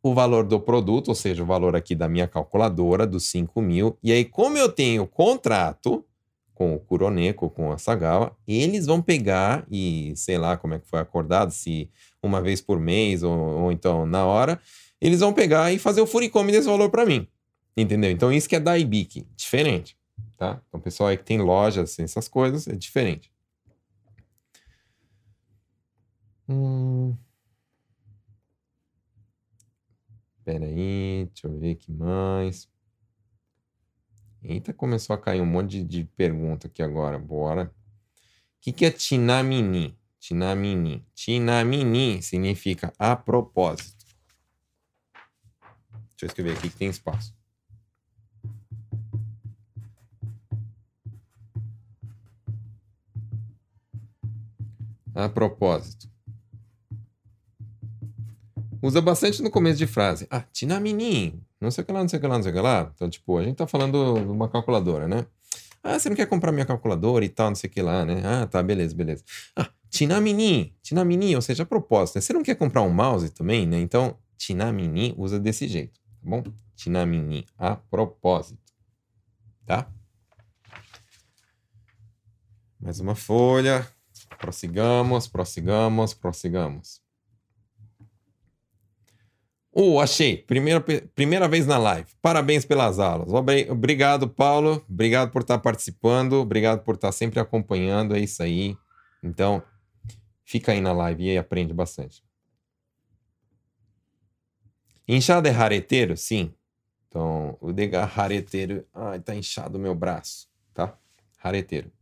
[0.02, 3.96] o valor do produto, ou seja, o valor aqui da minha calculadora, dos 5 mil.
[4.02, 6.04] E aí, como eu tenho contrato
[6.52, 10.88] com o Kuroneko, com a Sagawa, eles vão pegar e, sei lá como é que
[10.88, 11.88] foi acordado, se
[12.22, 14.60] uma vez por mês ou, ou então na hora,
[15.02, 17.26] eles vão pegar e fazer o furicome desse valor para mim.
[17.76, 18.08] Entendeu?
[18.08, 19.98] Então, isso que é da IBIC, diferente,
[20.38, 20.62] tá?
[20.68, 23.32] Então, pessoal aí que tem lojas, assim, essas coisas, é diferente.
[26.48, 27.16] Hum...
[30.38, 32.68] Espera aí, deixa eu ver que mais.
[34.40, 37.18] Eita, começou a cair um monte de, de pergunta aqui agora.
[37.18, 37.64] Bora.
[37.64, 37.70] O
[38.60, 39.96] que, que é Tinamini?
[40.20, 41.04] Tinamini.
[41.14, 44.01] Tinamini significa a propósito.
[46.22, 47.34] Deixa eu escrever aqui que tem espaço.
[55.12, 56.08] A propósito.
[58.80, 60.28] Usa bastante no começo de frase.
[60.30, 61.42] Ah, tinamini.
[61.60, 62.92] Não sei o que lá, não sei o que lá, não sei o que lá.
[62.94, 65.26] Então, tipo, a gente tá falando de uma calculadora, né?
[65.82, 68.22] Ah, você não quer comprar minha calculadora e tal, não sei o que lá, né?
[68.24, 69.24] Ah, tá, beleza, beleza.
[69.56, 70.76] Ah, tinamini.
[70.82, 72.16] Tinamini, ou seja, a propósito.
[72.16, 72.20] Né?
[72.20, 73.80] Você não quer comprar um mouse também, né?
[73.80, 76.44] Então, tinamini usa desse jeito, tá bom?
[76.76, 78.62] Tinamini, a propósito.
[79.66, 79.90] Tá?
[82.80, 83.86] Mais uma folha.
[84.38, 87.00] Prossigamos, prossigamos, prossigamos.
[89.72, 90.36] Oh, achei.
[90.36, 90.80] Primeira,
[91.14, 92.08] primeira vez na live.
[92.20, 93.28] Parabéns pelas aulas.
[93.70, 94.84] Obrigado, Paulo.
[94.88, 96.34] Obrigado por estar participando.
[96.34, 98.14] Obrigado por estar sempre acompanhando.
[98.14, 98.76] É isso aí.
[99.22, 99.62] Então,
[100.44, 102.22] fica aí na live e aprende bastante.
[105.14, 106.16] Inchado é rareteiro?
[106.16, 106.54] Sim.
[107.06, 108.86] Então, o de rareteiro.
[108.94, 110.98] Ai, tá inchado o meu braço, tá?
[111.36, 111.92] Rareteiro.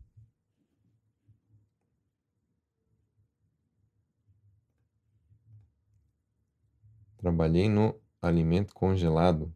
[7.16, 9.52] Trabalhei no alimento congelado.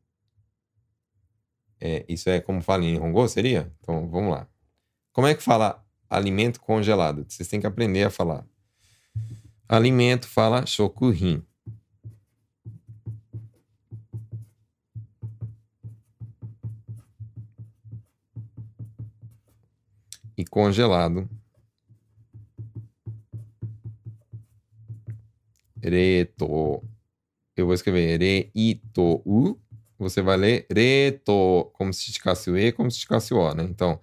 [1.81, 3.73] É, isso é como fala em Hongo, seria?
[3.79, 4.49] Então, vamos lá.
[5.13, 7.25] Como é que fala alimento congelado?
[7.29, 8.45] Vocês têm que aprender a falar.
[9.69, 11.47] Alimento fala shokuhin.
[20.51, 21.29] Congelado.
[25.83, 26.83] Reto
[27.57, 29.61] eu vou escrever re-ito-u,
[29.99, 33.63] você vai ler reto, como se esticasse o E, como se esticasse o O, né?
[33.65, 34.01] Então,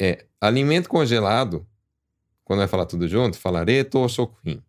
[0.00, 1.66] é alimento congelado,
[2.44, 4.62] quando vai falar tudo junto, fala reto shokuhin.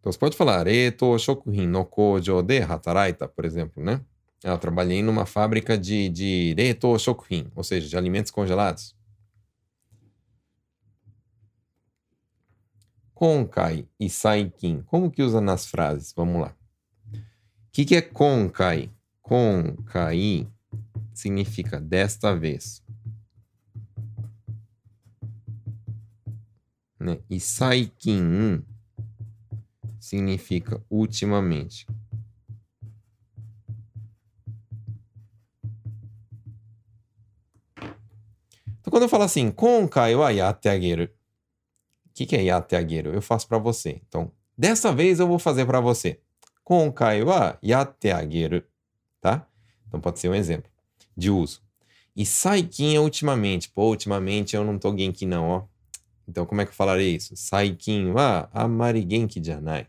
[0.00, 4.00] Então, você pode falar reto shokuhin no kojo de hataraita, por exemplo, né?
[4.42, 8.96] Eu trabalhei numa fábrica de, de reto shokuhin, ou seja, de alimentos congelados.
[13.12, 14.82] Konkai e Saikin.
[14.82, 16.12] Como que usa nas frases?
[16.16, 16.56] Vamos lá.
[17.12, 18.92] O que, que é Konkai?
[19.20, 20.48] Konkai
[21.12, 22.80] significa desta vez.
[26.98, 27.18] Né?
[27.28, 28.64] E Saikin
[29.98, 31.86] significa ultimamente.
[38.98, 41.08] Quando eu falo assim, Konkai wa yatte ageru,
[42.18, 43.14] que, que é yateageru?
[43.14, 44.00] Eu faço para você.
[44.08, 46.18] Então, dessa vez eu vou fazer para você.
[46.64, 48.64] Konkai wa yateageru,
[49.20, 49.46] tá?
[49.86, 50.68] Então pode ser um exemplo
[51.16, 51.62] de uso.
[52.16, 53.70] E saikin é ultimamente.
[53.70, 55.64] Pô, ultimamente eu não tô genki não, ó.
[56.26, 57.36] Então como é que eu falarei isso?
[57.36, 59.86] Saikin wa amari genki janai.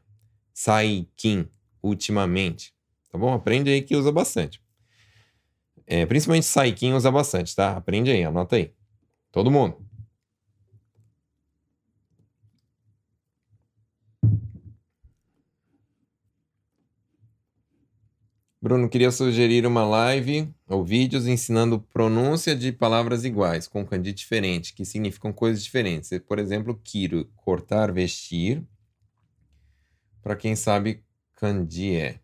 [0.53, 1.49] Saikin,
[1.81, 2.75] ultimamente.
[3.11, 3.33] Tá bom?
[3.33, 4.61] Aprende aí que usa bastante.
[5.87, 7.75] É, principalmente saikin usa bastante, tá?
[7.75, 8.71] Aprende aí, anota aí.
[9.31, 9.77] Todo mundo.
[18.61, 24.73] Bruno, queria sugerir uma live ou vídeos ensinando pronúncia de palavras iguais, com kanji diferente,
[24.73, 26.09] que significam coisas diferentes.
[26.27, 28.61] Por exemplo, kiro, cortar, vestir.
[30.21, 31.01] Para quem sabe,
[31.35, 32.19] kanji é.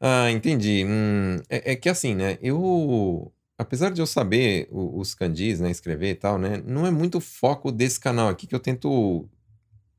[0.00, 0.84] Ah, entendi.
[0.86, 2.38] Hum, é, é, que assim, né?
[2.42, 3.32] Eu,
[3.62, 7.72] apesar de eu saber os kanjis, né, escrever e tal, né, não é muito foco
[7.72, 9.28] desse canal aqui que eu tento,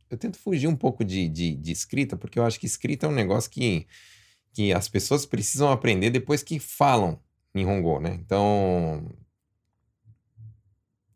[0.10, 3.10] eu tento fugir um pouco de, de, de escrita, porque eu acho que escrita é
[3.10, 3.88] um negócio que
[4.54, 7.20] que as pessoas precisam aprender depois que falam
[7.54, 8.18] Nihongo, né?
[8.24, 9.04] Então,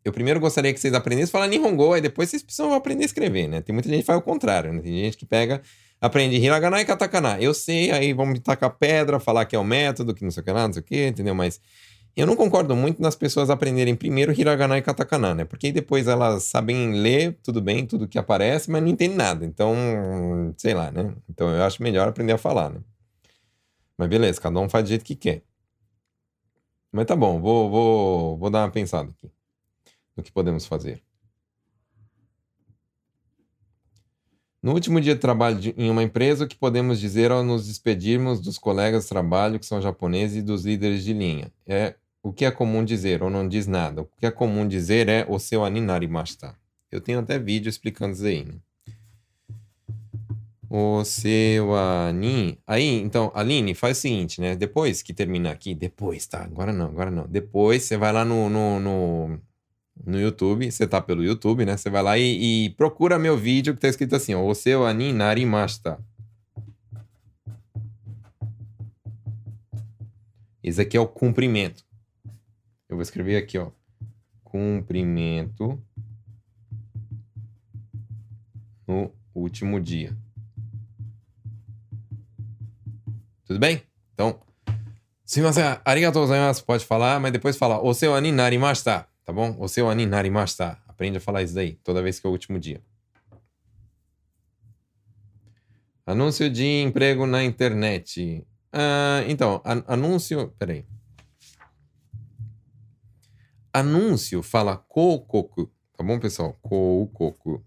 [0.04, 3.06] eu primeiro gostaria que vocês aprendessem a falar Nihongo, aí depois vocês precisam aprender a
[3.06, 3.60] escrever, né?
[3.60, 4.82] Tem muita gente que faz o contrário, né?
[4.82, 5.62] Tem gente que pega,
[6.00, 7.40] aprende Hiragana e Katakana.
[7.40, 10.42] Eu sei, aí vamos me tacar pedra, falar que é o método, que não sei
[10.42, 11.34] o que lá, não sei o que, entendeu?
[11.34, 11.60] Mas
[12.20, 15.44] eu não concordo muito nas pessoas aprenderem primeiro Hiragana e Katakana, né?
[15.44, 19.46] Porque depois elas sabem ler, tudo bem, tudo que aparece, mas não entendem nada.
[19.46, 19.74] Então,
[20.56, 21.14] sei lá, né?
[21.28, 22.80] Então eu acho melhor aprender a falar, né?
[23.96, 25.44] Mas beleza, cada um faz do jeito que quer.
[26.90, 29.30] Mas tá bom, vou, vou, vou dar uma pensada aqui
[30.16, 31.00] no que podemos fazer.
[34.60, 37.68] No último dia de trabalho de, em uma empresa, o que podemos dizer ao nos
[37.68, 41.52] despedirmos dos colegas de trabalho que são japoneses e dos líderes de linha?
[41.64, 44.02] É o que é comum dizer ou não diz nada.
[44.02, 46.54] O que é comum dizer é o seu aninari-mashita.
[46.90, 48.54] Eu tenho até vídeo explicando isso aí, né?
[50.70, 52.58] O seu Ani.
[52.66, 54.54] Aí, então, Aline, faz o seguinte, né?
[54.54, 56.42] Depois que terminar aqui, depois, tá?
[56.42, 57.26] Agora não, agora não.
[57.26, 59.40] Depois você vai lá no, no, no,
[60.04, 61.76] no YouTube, você tá pelo YouTube, né?
[61.76, 64.34] Você vai lá e, e, procura meu vídeo que tá escrito assim.
[64.34, 65.98] O seu Ani Narimashita.
[70.62, 71.87] Esse aqui é o cumprimento.
[72.88, 73.70] Eu vou escrever aqui, ó.
[74.42, 75.82] Cumprimento
[78.86, 80.16] no último dia.
[83.44, 83.82] Tudo bem?
[84.14, 84.40] Então,
[85.24, 89.54] se você arigatou gozaimasu, pode falar, mas depois fala o seu ani narimashita, tá bom?
[89.58, 90.78] O seu ani narimashita.
[90.88, 92.82] Aprende a falar isso daí, toda vez que é o último dia.
[96.06, 98.46] Anúncio de emprego na internet.
[98.72, 100.54] Ah, então, an anúncio.
[100.58, 100.86] Peraí.
[103.72, 105.70] Anúncio fala kokoku.
[105.96, 106.58] Tá bom, pessoal?
[106.62, 107.64] Kokoku.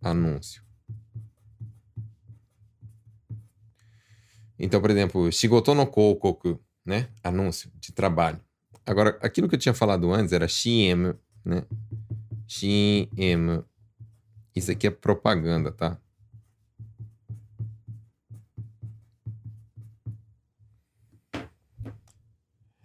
[0.00, 0.62] Anúncio.
[4.58, 7.08] Então, por exemplo, shigoto no kokoku, né?
[7.22, 8.40] Anúncio de trabalho.
[8.86, 11.14] Agora, aquilo que eu tinha falado antes era CM,
[11.44, 11.66] né?
[12.46, 13.64] CM.
[14.54, 15.98] Isso aqui é propaganda, tá?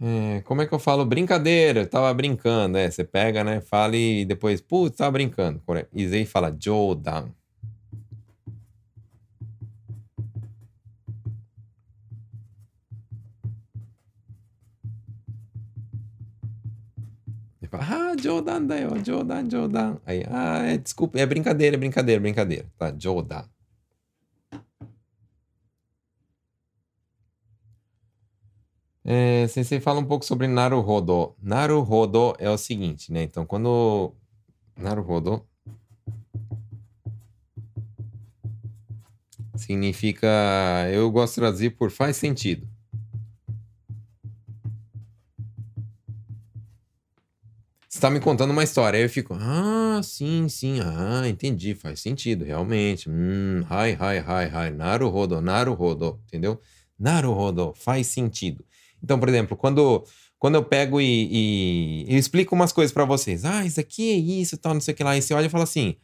[0.01, 1.81] É, como é que eu falo brincadeira?
[1.81, 2.89] Eu tava brincando, é.
[2.89, 3.59] Você pega, né?
[3.61, 5.61] Fala e depois, putz, tava brincando.
[5.93, 7.29] E aí fala Jodan.
[17.71, 19.99] Ah, Jodan da yo, Jodan, Jodan.
[20.05, 22.65] Aí, ah, é, desculpa, é brincadeira, é brincadeira, brincadeira.
[22.77, 23.45] Tá, Jodan.
[29.11, 31.35] É, Sensei fala um pouco sobre Naruhodo.
[31.41, 33.23] Naruhodo é o seguinte, né?
[33.23, 34.13] Então, quando.
[34.77, 35.43] Naruhodo
[39.55, 40.27] significa.
[40.93, 42.67] Eu gosto de traduzir por faz sentido.
[47.89, 48.97] está me contando uma história.
[48.97, 53.09] Aí eu fico, ah, sim, sim, ah, entendi, faz sentido, realmente.
[53.09, 56.61] Hum, hai, hai, hai, hai, naruhodo, naruhodo, entendeu?
[56.97, 58.63] Naruhodo, faz sentido.
[59.03, 60.03] Então, por exemplo, quando,
[60.37, 64.15] quando eu pego e, e eu explico umas coisas para vocês, ah, isso aqui é
[64.15, 65.95] isso, tal, não sei o que lá, e você olha e fala assim,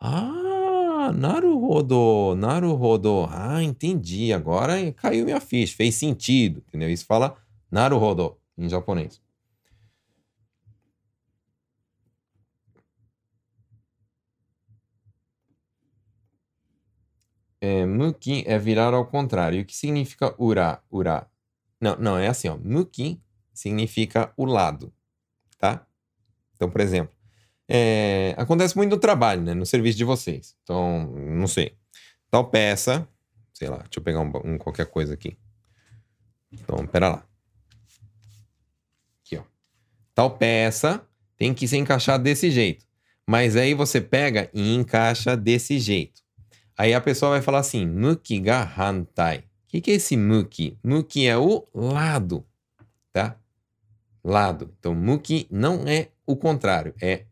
[0.00, 6.90] ah, naruhodo, naruhodo, ah, entendi, agora caiu minha ficha, fez sentido, entendeu?
[6.90, 7.36] Isso fala
[7.70, 9.20] naruhodo em japonês.
[17.60, 19.62] É, muki é virar ao contrário.
[19.62, 20.82] O que significa ura?
[20.90, 21.28] Ura.
[21.82, 22.56] Não, não, é assim, ó.
[22.56, 23.20] Muki
[23.52, 24.92] significa o lado,
[25.58, 25.84] tá?
[26.54, 27.12] Então, por exemplo,
[27.68, 29.52] é, acontece muito no trabalho, né?
[29.52, 30.54] No serviço de vocês.
[30.62, 31.76] Então, não sei.
[32.30, 33.08] Tal peça,
[33.52, 35.36] sei lá, deixa eu pegar um, um qualquer coisa aqui.
[36.52, 37.26] Então, pera lá.
[39.20, 39.42] Aqui, ó.
[40.14, 41.04] Tal peça
[41.36, 42.86] tem que se encaixar desse jeito.
[43.26, 46.22] Mas aí você pega e encaixa desse jeito.
[46.78, 49.44] Aí a pessoa vai falar assim, muki ga hantai.
[49.72, 50.78] Que, que é esse muki?
[50.84, 52.46] Muki é o lado,
[53.10, 53.40] tá?
[54.22, 54.70] Lado.
[54.78, 57.24] Então, muki não é o contrário, é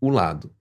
[0.00, 0.52] o lado,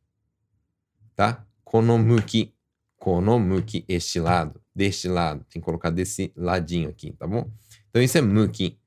[1.15, 1.43] tá?
[1.63, 2.53] Konomuki.
[2.97, 5.43] Konomuki, este lado, deste lado.
[5.49, 7.49] Tem que colocar desse ladinho aqui, tá bom?
[7.89, 8.79] Então, isso é muki.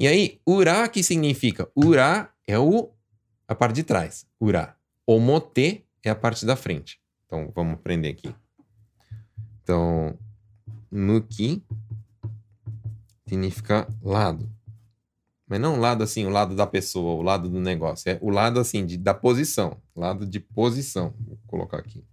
[0.00, 1.70] E aí, ura, que significa?
[1.76, 2.92] Ura é o,
[3.46, 4.26] a parte de trás.
[4.40, 4.76] Ura.
[5.06, 7.00] Omote é a parte da frente.
[7.24, 8.34] Então, vamos aprender aqui.
[9.62, 10.18] Então,
[10.90, 11.62] muki
[13.26, 14.50] significa lado.
[15.46, 18.10] Mas não lado assim, o lado da pessoa, o lado do negócio.
[18.10, 19.78] É o lado assim, de, da posição.
[19.96, 21.14] Lado de posição.
[21.18, 22.04] Vou colocar aqui.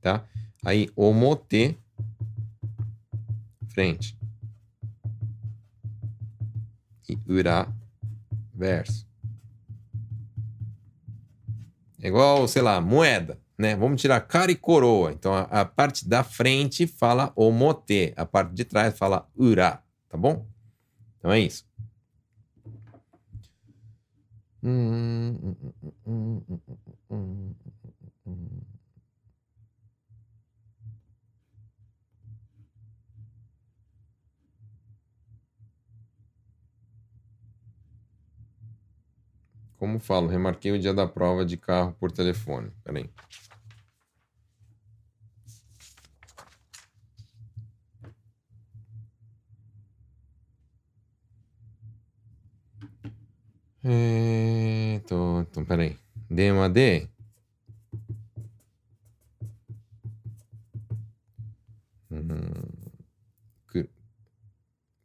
[0.00, 0.24] Tá?
[0.64, 1.76] Aí, omote,
[3.68, 4.16] frente.
[7.08, 7.66] E ura,
[8.54, 9.06] verso.
[12.00, 13.74] É igual, sei lá, moeda né?
[13.74, 15.12] Vamos tirar cara e coroa.
[15.12, 20.16] Então a, a parte da frente fala omote, a parte de trás fala ura, tá
[20.16, 20.46] bom?
[21.18, 21.66] Então é isso.
[39.78, 42.72] Como falo, remarquei o dia da prova de carro por telefone.
[42.82, 43.08] Peraí.
[53.84, 55.96] É, então, então, peraí.
[56.30, 57.08] Dema de.
[62.10, 62.88] Hum,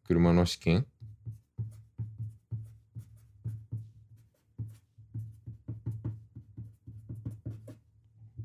[0.08, 0.86] Kuruma no shiken.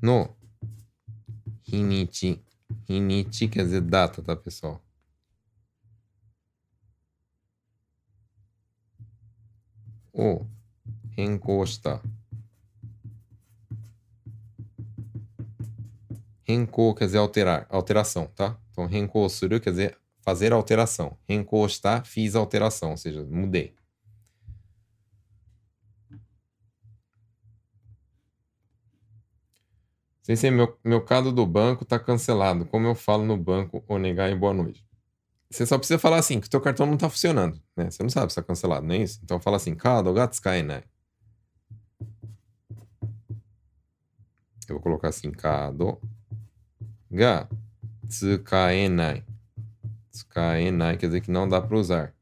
[0.00, 0.36] No.
[1.66, 2.40] Hinichi.
[2.88, 4.80] Hinichi quer dizer data, tá, pessoal?
[10.17, 10.45] o
[11.15, 12.01] 変更した。
[16.43, 18.57] 変更 quer dizer alterar, alteração, tá?
[18.71, 21.17] Então, 変更する quer dizer fazer alteração.
[21.27, 23.75] 変更した, fiz alteração, ou seja, mudei.
[30.21, 32.65] Sensei, meu, meu cado do banco tá cancelado.
[32.65, 34.85] Como eu falo no banco, onegai boa noite.
[35.50, 37.90] Você só precisa falar assim, que o teu cartão não tá funcionando, né?
[37.90, 39.18] Você não sabe se tá cancelado, não é isso?
[39.24, 40.84] Então fala assim, kado ga tsukaenai.
[44.68, 45.98] Eu vou colocar assim, kado
[47.10, 47.48] ga
[48.06, 49.24] tsukaenai.
[50.10, 52.14] Tsukaenai quer dizer que não dá para usar.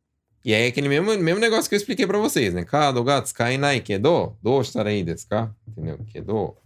[0.45, 2.65] E aí é aquele mesmo, mesmo negócio que eu expliquei para vocês, né?
[2.65, 5.53] Kado ga tsukaenai kedo, do estar aí desu ka?
[5.67, 5.99] Entendeu?
[6.07, 6.57] Kedo,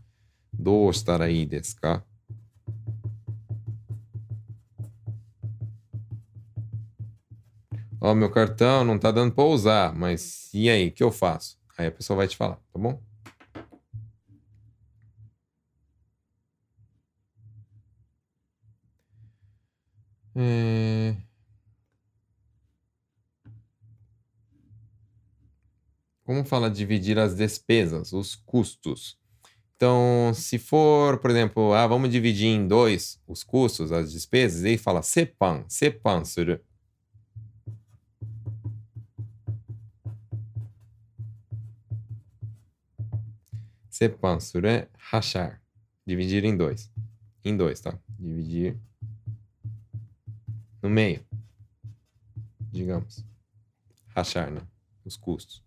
[0.52, 2.04] do estar aí desu ka?
[8.10, 11.56] Ó, meu cartão não tá dando para usar, mas e aí, o que eu faço?
[11.78, 13.00] Aí a pessoa vai te falar, tá bom?
[20.34, 21.14] É...
[26.24, 29.16] Como fala dividir as despesas, os custos?
[29.76, 34.76] Então, se for, por exemplo, ah, vamos dividir em dois os custos, as despesas, aí
[34.76, 36.60] fala sepan, sepan suru.
[44.02, 45.60] Sepan suru é rachar,
[46.06, 46.90] dividir em dois.
[47.44, 47.98] Em dois, tá?
[48.18, 48.80] Dividir
[50.82, 51.22] no meio,
[52.72, 53.22] digamos.
[54.16, 54.62] Rachar, né?
[55.04, 55.62] Os custos.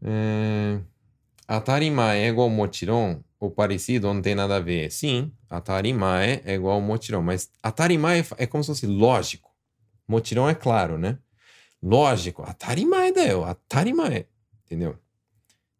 [0.00, 0.80] É...
[1.46, 4.90] Atarimae é igual mochiron ou parecido, não tem nada a ver.
[4.90, 9.54] Sim, atarimae é igual mochiron, mas atarimae é como se fosse lógico.
[10.08, 11.18] Mochiron é claro, né?
[11.82, 14.26] Lógico, atarimae da eu, atarimae,
[14.64, 14.98] entendeu?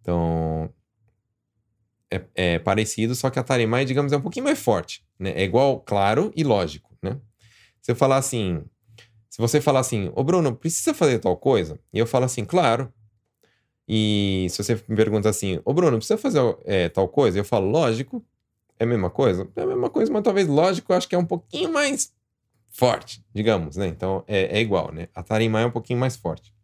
[0.00, 0.72] Então,
[2.10, 5.32] é, é, parecido, só que a Tarimai, digamos, é um pouquinho mais forte, né?
[5.36, 7.18] É igual claro e lógico, né?
[7.80, 8.64] Se eu falar assim,
[9.28, 11.78] se você falar assim, ô Bruno, precisa fazer tal coisa?
[11.92, 12.92] E eu falo assim, claro.
[13.86, 17.38] E se você me pergunta assim, ô Bruno, precisa fazer é, tal coisa?
[17.38, 18.24] Eu falo, lógico.
[18.78, 19.48] É a mesma coisa?
[19.54, 22.12] É a mesma coisa, mas talvez lógico eu acho que é um pouquinho mais
[22.70, 23.86] forte, digamos, né?
[23.88, 25.08] Então é, é igual, né?
[25.14, 26.54] A Tarimai é um pouquinho mais forte.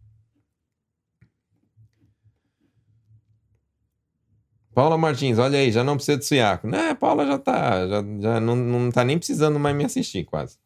[4.74, 6.66] Paula Martins, olha aí, já não precisa de Suiaco.
[6.68, 10.58] Né, Paula já tá, já, já não, não tá nem precisando mais me assistir, quase.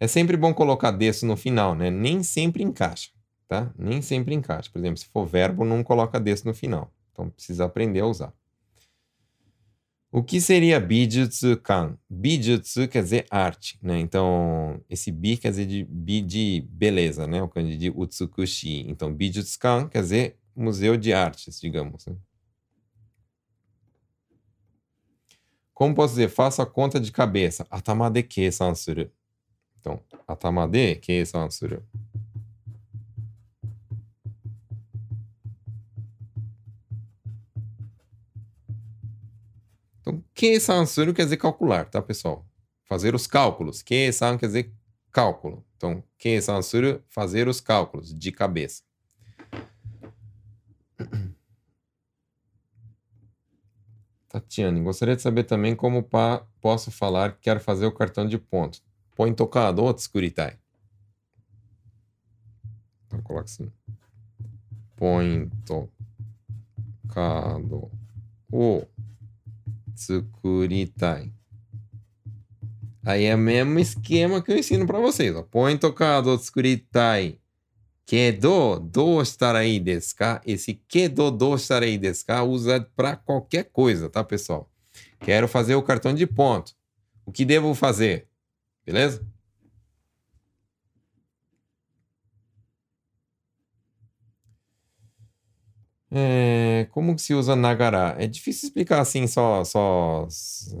[0.00, 1.90] É sempre bom colocar desse no final, né?
[1.90, 3.10] Nem sempre encaixa,
[3.46, 3.72] tá?
[3.78, 4.70] Nem sempre encaixa.
[4.72, 6.92] Por exemplo, se for verbo, não coloca desse no final.
[7.12, 8.32] Então, precisa aprender a usar.
[10.12, 11.96] O que seria bijutsu kan?
[12.10, 14.00] Bijutsu quer dizer arte, né?
[14.00, 17.40] Então, esse bi quer dizer de bi de beleza, né?
[17.40, 18.86] O kanji de utsukushi.
[18.88, 22.06] Então, bijutsu kan quer dizer museu de artes, digamos.
[22.06, 22.16] Né?
[25.72, 26.28] Como posso dizer?
[26.28, 27.64] Faça a conta de cabeça.
[27.70, 28.72] Atama de keisan.
[29.78, 31.48] Então, atama de keisan.
[40.10, 42.44] Então, keisan suru quer dizer calcular, tá, pessoal?
[42.84, 43.80] Fazer os cálculos.
[43.80, 44.74] Keisan quer dizer
[45.12, 45.64] cálculo.
[45.76, 48.82] Então, keisan suru, fazer os cálculos de cabeça.
[54.28, 58.36] Tatiane, gostaria de saber também como pa posso falar que quero fazer o cartão de
[58.36, 58.82] ponto.
[59.14, 60.58] Põe tocado ou tsukuritai.
[63.06, 63.70] Então coloca assim.
[64.96, 65.48] Põe
[67.08, 67.90] tocado
[68.50, 68.88] ou
[70.00, 71.30] tsukuritai.
[73.04, 75.34] Aí é o mesmo esquema que eu ensino para vocês.
[75.50, 77.38] Põe tocado tsukuritai.
[78.06, 80.14] Kedo, do estarei desu?
[80.44, 84.70] Esse kedo, do estarei desu usa para qualquer coisa, tá, pessoal?
[85.20, 86.74] Quero fazer o cartão de ponto.
[87.24, 88.26] O que devo fazer?
[88.84, 89.24] Beleza?
[96.12, 98.16] É, como se usa Nagara?
[98.18, 100.26] É difícil explicar assim, só, só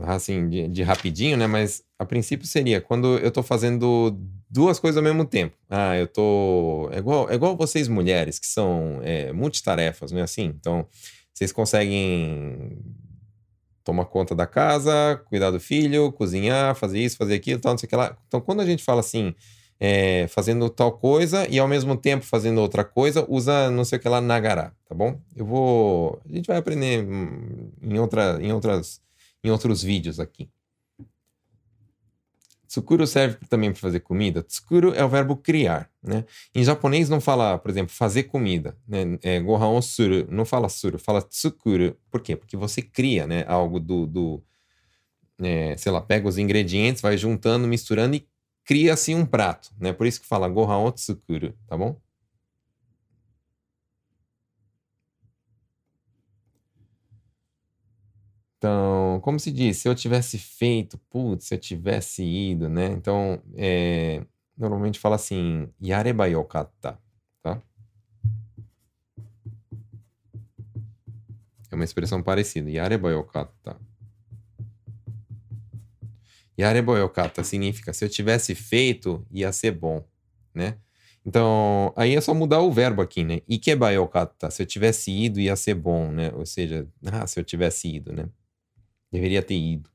[0.02, 1.46] assim, de, de, rapidinho, né?
[1.46, 4.18] Mas a princípio seria quando eu tô fazendo
[4.50, 5.56] duas coisas ao mesmo tempo.
[5.68, 6.88] Ah, eu tô.
[6.92, 10.46] É igual, é igual vocês mulheres, que são é, multitarefas, não é assim?
[10.46, 10.84] Então,
[11.32, 12.78] vocês conseguem
[13.84, 17.86] tomar conta da casa, cuidar do filho, cozinhar, fazer isso, fazer aquilo, tal, não sei
[17.86, 18.16] o que lá.
[18.26, 19.34] Então, quando a gente fala assim
[19.80, 24.00] é, fazendo tal coisa e ao mesmo tempo fazendo outra coisa, usa não sei o
[24.00, 25.18] que lá Nagara, tá bom?
[25.34, 26.20] Eu vou.
[26.28, 27.02] A gente vai aprender
[27.82, 29.00] em, outra, em, outras,
[29.42, 30.50] em outros vídeos aqui.
[32.68, 34.44] Tsukuru serve também para fazer comida.
[34.44, 36.24] Tsukuru é o verbo criar, né?
[36.54, 39.18] Em japonês não fala, por exemplo, fazer comida, né?
[39.22, 41.96] É, gohan suru, não fala suru, fala tsukuru.
[42.10, 42.36] Por quê?
[42.36, 43.44] Porque você cria, né?
[43.48, 44.42] Algo do, do
[45.42, 48.28] é, sei lá, pega os ingredientes, vai juntando, misturando e
[48.70, 49.92] cria assim um prato, né?
[49.92, 52.00] Por isso que fala gohan tsukuru, tá bom?
[58.56, 62.92] Então, como se diz, se eu tivesse feito, putz, se eu tivesse ido, né?
[62.92, 64.24] Então, é,
[64.56, 66.96] normalmente fala assim, yareba yokatta,
[67.42, 67.60] tá?
[71.72, 73.89] É uma expressão parecida, yareba yokatta.
[76.60, 80.04] Yareba yokatta significa, se eu tivesse feito, ia ser bom,
[80.54, 80.76] né?
[81.24, 83.40] Então, aí é só mudar o verbo aqui, né?
[83.48, 86.32] Ikeba yokatta, se eu tivesse ido, ia ser bom, né?
[86.34, 88.28] Ou seja, ah, se eu tivesse ido, né?
[89.12, 89.90] Deveria ter ido.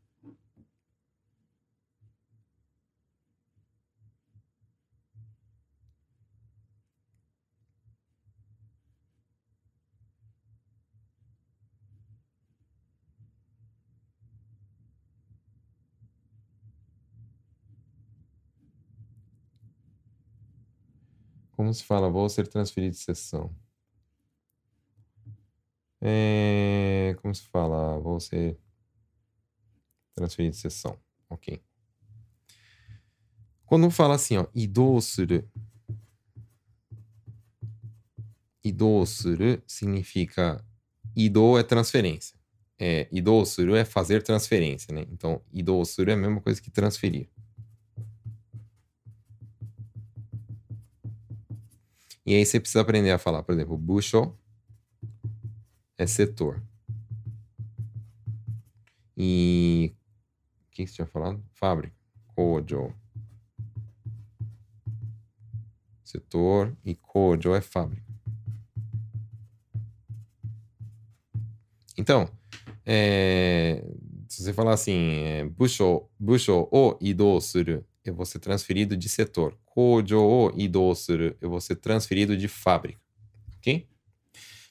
[21.66, 23.52] Como se fala, vou ser transferido de sessão.
[26.00, 28.56] É, como se fala, vou ser
[30.14, 30.96] transferir de sessão.
[31.28, 31.60] Ok.
[33.66, 35.44] Quando fala assim, ó, idou suru.
[38.64, 40.64] Idou suru significa
[41.16, 42.38] idou é transferência.
[42.78, 45.08] É, idou suru é fazer transferência, né?
[45.12, 47.28] Então, idou suru é a mesma coisa que transferir.
[52.26, 54.36] E aí você precisa aprender a falar, por exemplo, busho
[55.98, 56.62] é setor.
[59.16, 59.96] E
[60.76, 61.42] que, você tinha falado?
[61.54, 61.96] Fábrica.
[62.36, 62.94] Kojo.
[66.04, 68.04] Setor e Kojo é fábrica.
[71.98, 72.30] Então,
[72.86, 73.82] é,
[74.28, 79.10] se você falar assim, é, busho, busho o idou suru, eu vou ser transferido de
[79.10, 79.58] setor.
[79.66, 83.02] Kojo o idou suru, eu vou ser transferido de fábrica.
[83.58, 83.88] Ok?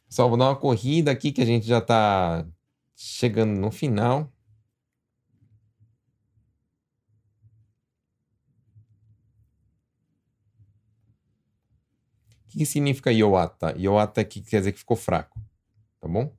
[0.08, 2.46] Pessoal, vou dar uma corrida aqui que a gente já está
[2.94, 4.32] chegando no final.
[12.54, 13.74] que, que significa Yoata?
[13.76, 15.40] Yoata aqui quer dizer que ficou fraco.
[16.00, 16.32] Tá bom?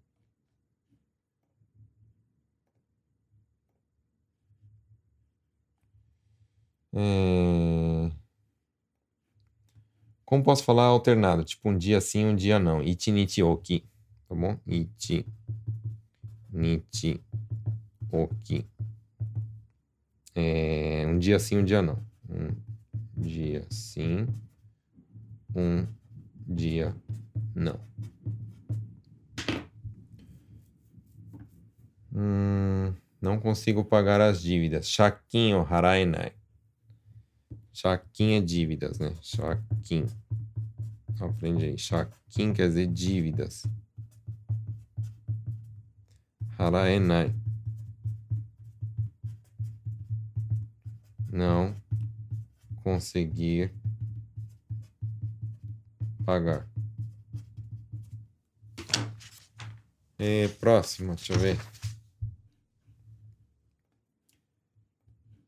[6.96, 8.10] É...
[10.24, 11.43] Como posso falar alternado?
[11.43, 12.82] Tipo, um dia sim, um dia não.
[12.82, 13.86] Ichi oki.
[14.28, 14.58] Tá bom?
[14.66, 15.26] Ichi
[18.12, 18.66] oki.
[20.34, 21.06] É...
[21.08, 22.02] Um dia sim, um dia não.
[22.30, 22.56] Um
[23.18, 24.28] dia sim,
[25.56, 25.86] um
[26.48, 26.96] dia
[27.54, 27.80] não.
[32.14, 34.89] Hum, não consigo pagar as dívidas.
[34.89, 36.32] Shaquinho haraenai.
[37.76, 39.13] Shaquinho é dívidas, né?
[39.21, 40.07] Shaquin.
[41.19, 41.78] Aprende aí.
[41.78, 43.63] Shaquin quer dizer dívidas.
[46.57, 47.36] Haraenai.
[51.30, 51.76] Não
[52.82, 53.73] conseguir
[56.26, 56.65] pagar.
[60.17, 61.74] E próxima, deixa eu ver.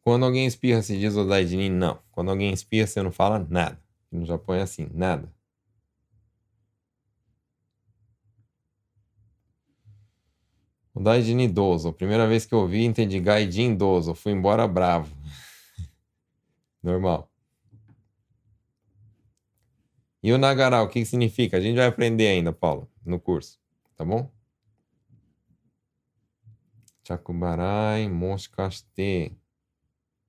[0.07, 1.69] Quando alguém espirra, se diz Odaidini?
[1.69, 1.99] Não.
[2.13, 3.77] Quando alguém espirra, você não fala nada.
[4.09, 5.29] No Japão é assim, nada.
[10.95, 11.91] Odaidini idoso.
[11.91, 14.15] Primeira vez que eu ouvi, entendi Gaidin idoso.
[14.15, 15.13] Fui embora bravo.
[16.81, 17.29] Normal.
[20.23, 21.57] E o Nagaral, o que, significa?
[21.57, 23.59] A gente vai aprender ainda, Paulo, no curso.
[23.97, 24.31] Tá bom?
[27.03, 28.07] Chakubarai,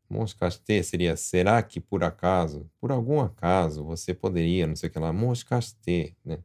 [0.09, 0.73] Moshikaste.
[0.73, 4.99] Moshikaste seria, será que por acaso, por algum acaso, você poderia, não sei o que
[4.99, 6.39] lá, Moshikaste, né?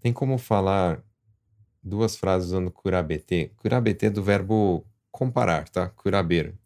[0.00, 1.02] Tem como falar
[1.82, 3.52] duas frases usando kurabete.
[3.56, 5.88] Kurabete é do verbo comparar, tá?
[5.88, 6.56] Kuraberu.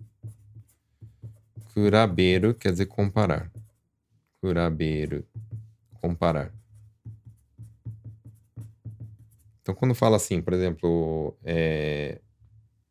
[1.72, 3.50] Kuraberu quer dizer comparar.
[4.40, 5.24] Kuraberu.
[6.00, 6.59] Comparar.
[9.70, 12.20] Então, quando fala assim, por exemplo, é...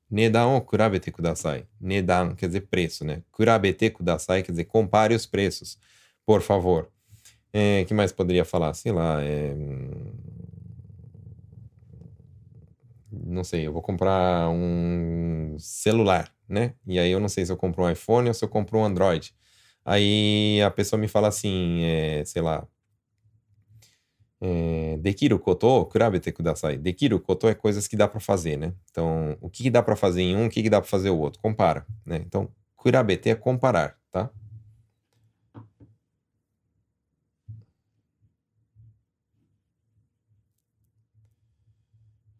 [0.10, 1.68] Nedan o kurabete kudasai.
[1.80, 3.22] Nedan quer dizer preço, né?
[3.32, 5.78] Kurabete kudasai quer dizer compare os preços,
[6.26, 6.90] por favor.
[7.54, 8.74] É, que mais poderia falar?
[8.74, 9.54] Sei lá, é
[13.12, 16.74] não sei, eu vou comprar um celular, né?
[16.88, 18.86] E aí eu não sei se eu compro um iPhone ou se eu compro um
[18.86, 19.34] Android.
[19.86, 22.68] Aí a pessoa me fala assim, é, sei lá,
[24.42, 26.78] é, dekiru koto kurabete kudasai.
[26.78, 28.74] Dekiru é coisas que dá para fazer, né?
[28.92, 31.10] Então, o que, que dá para fazer em um, o que, que dá para fazer
[31.10, 31.42] o outro?
[31.42, 32.18] Compara, né?
[32.26, 34.30] Então, kurabete é comparar, tá?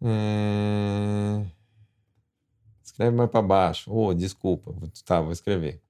[0.02, 1.46] É...
[2.84, 3.92] Escreve mais para baixo.
[3.94, 4.74] Oh, desculpa.
[5.06, 5.82] Tá, vou escrever.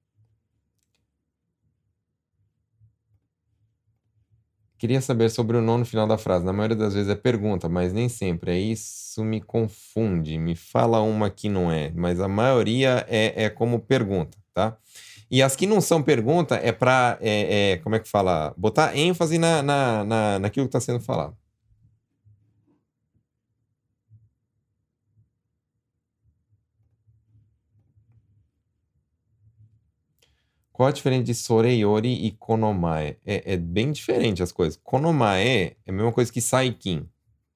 [4.80, 6.42] Queria saber sobre o nono final da frase.
[6.42, 8.52] Na maioria das vezes é pergunta, mas nem sempre.
[8.52, 10.38] É isso me confunde.
[10.38, 14.78] Me fala uma que não é, mas a maioria é, é como pergunta, tá?
[15.30, 18.54] E as que não são pergunta é para, é, é, como é que fala?
[18.56, 21.36] Botar ênfase na, na, na, naquilo que está sendo falado.
[30.80, 33.18] Qual a diferença de Soreyori e Konomae?
[33.22, 34.80] É, é bem diferente as coisas.
[34.82, 37.06] Konomae é a mesma coisa que Saikin,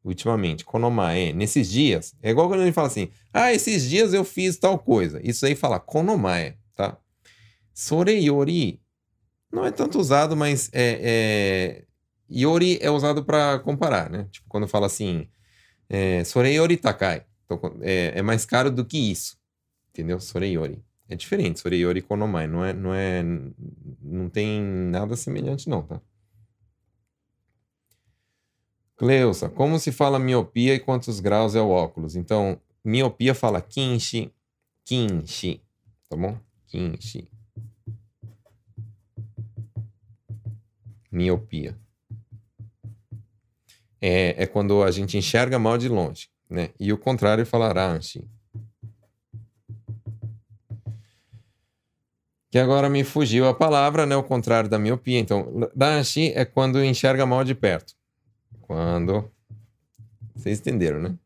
[0.05, 0.63] ultimamente.
[0.63, 4.59] Konomae, nesses dias, é igual quando a gente fala assim, ah, esses dias eu fiz
[4.59, 5.23] tal coisa.
[5.25, 6.99] Isso aí fala Konomae, tá?
[7.73, 8.79] Soreyori
[9.51, 11.85] não é tanto usado, mas é, é...
[12.31, 14.29] Yori é usado para comparar, né?
[14.31, 15.27] Tipo, quando fala assim,
[15.89, 17.25] é, Soreyori Takai.
[17.47, 19.39] Então, é, é mais caro do que isso,
[19.89, 20.21] entendeu?
[20.21, 20.85] Soreyori.
[21.09, 22.47] É diferente, Soreyori e Konomai.
[22.47, 23.23] Não é, não é.
[24.01, 26.01] Não tem nada semelhante, não, tá?
[28.97, 32.15] Cleusa, como se fala miopia e quantos graus é o óculos?
[32.15, 34.33] Então, miopia fala kinshi,
[34.85, 35.61] kinshi,
[36.09, 36.39] tá bom?
[36.69, 37.29] Kinshi.
[41.11, 41.77] Miopia.
[44.01, 46.71] É, é quando a gente enxerga mal de longe, né?
[46.79, 48.29] E o contrário fala ranshi.
[52.55, 54.15] Que agora me fugiu a palavra, né?
[54.15, 55.19] O contrário da miopia.
[55.19, 57.97] Então, Danshi é quando enxerga mal de perto.
[58.61, 59.29] Quando.
[60.37, 61.19] Vocês entenderam, né?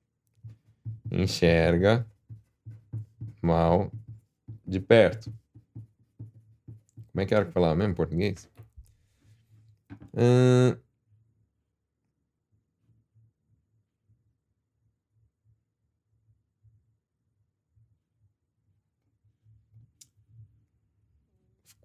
[1.13, 2.07] Enxerga
[3.43, 3.93] mal
[4.67, 5.31] de perto.
[7.13, 8.49] Como é que era que falava mesmo em português?
[10.17, 10.79] Hum...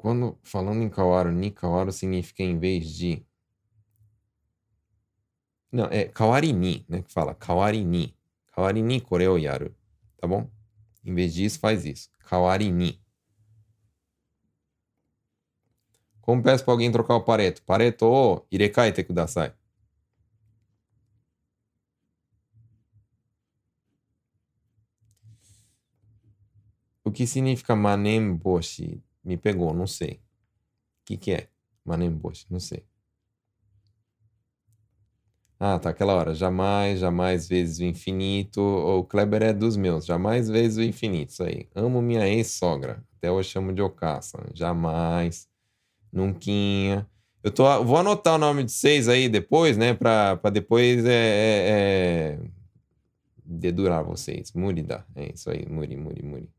[0.03, 3.25] Quando falando em Kawaru ni, Kawaru significa em vez de.
[5.71, 7.01] Não, é Kawarini, né?
[7.03, 8.13] Que fala Kawarini.
[8.51, 9.73] Kawarini kore o yaru.
[10.17, 10.51] Tá bom?
[11.05, 12.09] Em vez disso, faz isso.
[12.19, 13.01] Kawarini.
[16.19, 17.63] Como peço para alguém trocar o pareto?
[17.63, 19.53] Pareto o irekaete kudasai.
[27.05, 29.01] O que significa manemboshi?
[29.24, 30.13] Me pegou, não sei.
[30.13, 31.47] O que, que é?
[31.86, 32.84] Manemboshi, não sei.
[35.59, 36.34] Ah, tá, aquela hora.
[36.36, 38.59] Jamais, jamais vezes o infinito.
[38.61, 40.05] O Kleber é dos meus.
[40.05, 41.30] Jamais vezes o infinito.
[41.32, 41.69] Isso aí.
[41.74, 43.01] Amo minha ex-sogra.
[43.17, 44.39] Até eu chamo de Ocassa.
[44.53, 45.47] Jamais.
[46.11, 47.07] Nunquinha.
[47.41, 49.93] Eu tô, vou anotar o nome de vocês aí depois, né?
[49.93, 52.39] Pra, pra depois é, é, é...
[53.45, 54.51] dedurar vocês.
[54.53, 55.05] Murida.
[55.15, 55.65] É isso aí.
[55.65, 56.49] Muri, muri, muri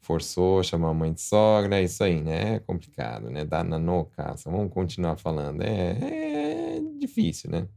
[0.00, 2.56] forçou chamar a mãe de sogra, é isso aí, né?
[2.56, 3.44] É complicado, né?
[3.44, 4.08] Dá na no.
[4.46, 5.62] Vamos continuar falando.
[5.62, 7.68] É, é difícil, né?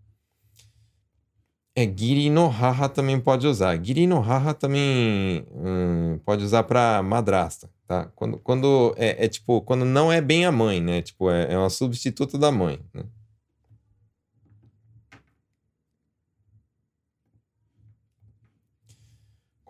[1.75, 3.83] É, giri no haha também pode usar.
[3.83, 8.05] Giri no haha também hum, pode usar para madrasta, tá?
[8.15, 11.01] Quando, quando é, é, tipo, quando não é bem a mãe, né?
[11.01, 13.03] Tipo, é, é uma substituta da mãe, né?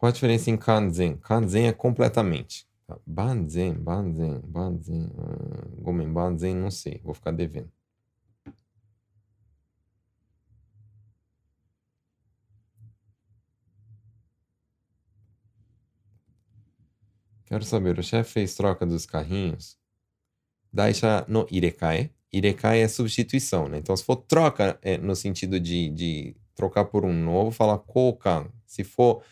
[0.03, 1.15] Qual a diferença em kanzen?
[1.15, 2.67] Kanzen é completamente.
[2.85, 2.99] Tá?
[3.07, 5.05] Banzen, banzen, banzen.
[5.05, 6.99] Uh, gomen, banzen, não sei.
[7.01, 7.71] Vou ficar devendo.
[17.45, 19.77] Quero saber, o chefe fez troca dos carrinhos?
[20.69, 22.11] Daisha no irekae.
[22.29, 23.77] Irekae é substituição, né?
[23.77, 28.51] Então, se for troca é, no sentido de, de trocar por um novo, fala kokan.
[28.65, 29.23] Se for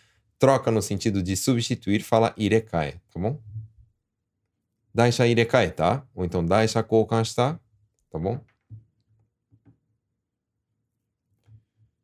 [0.41, 3.39] troca no sentido de substituir, fala irekai, tá bom?
[4.93, 6.03] Daisha irekai, tá?
[6.15, 7.59] Ou então daisha koukan tá
[8.11, 8.39] bom?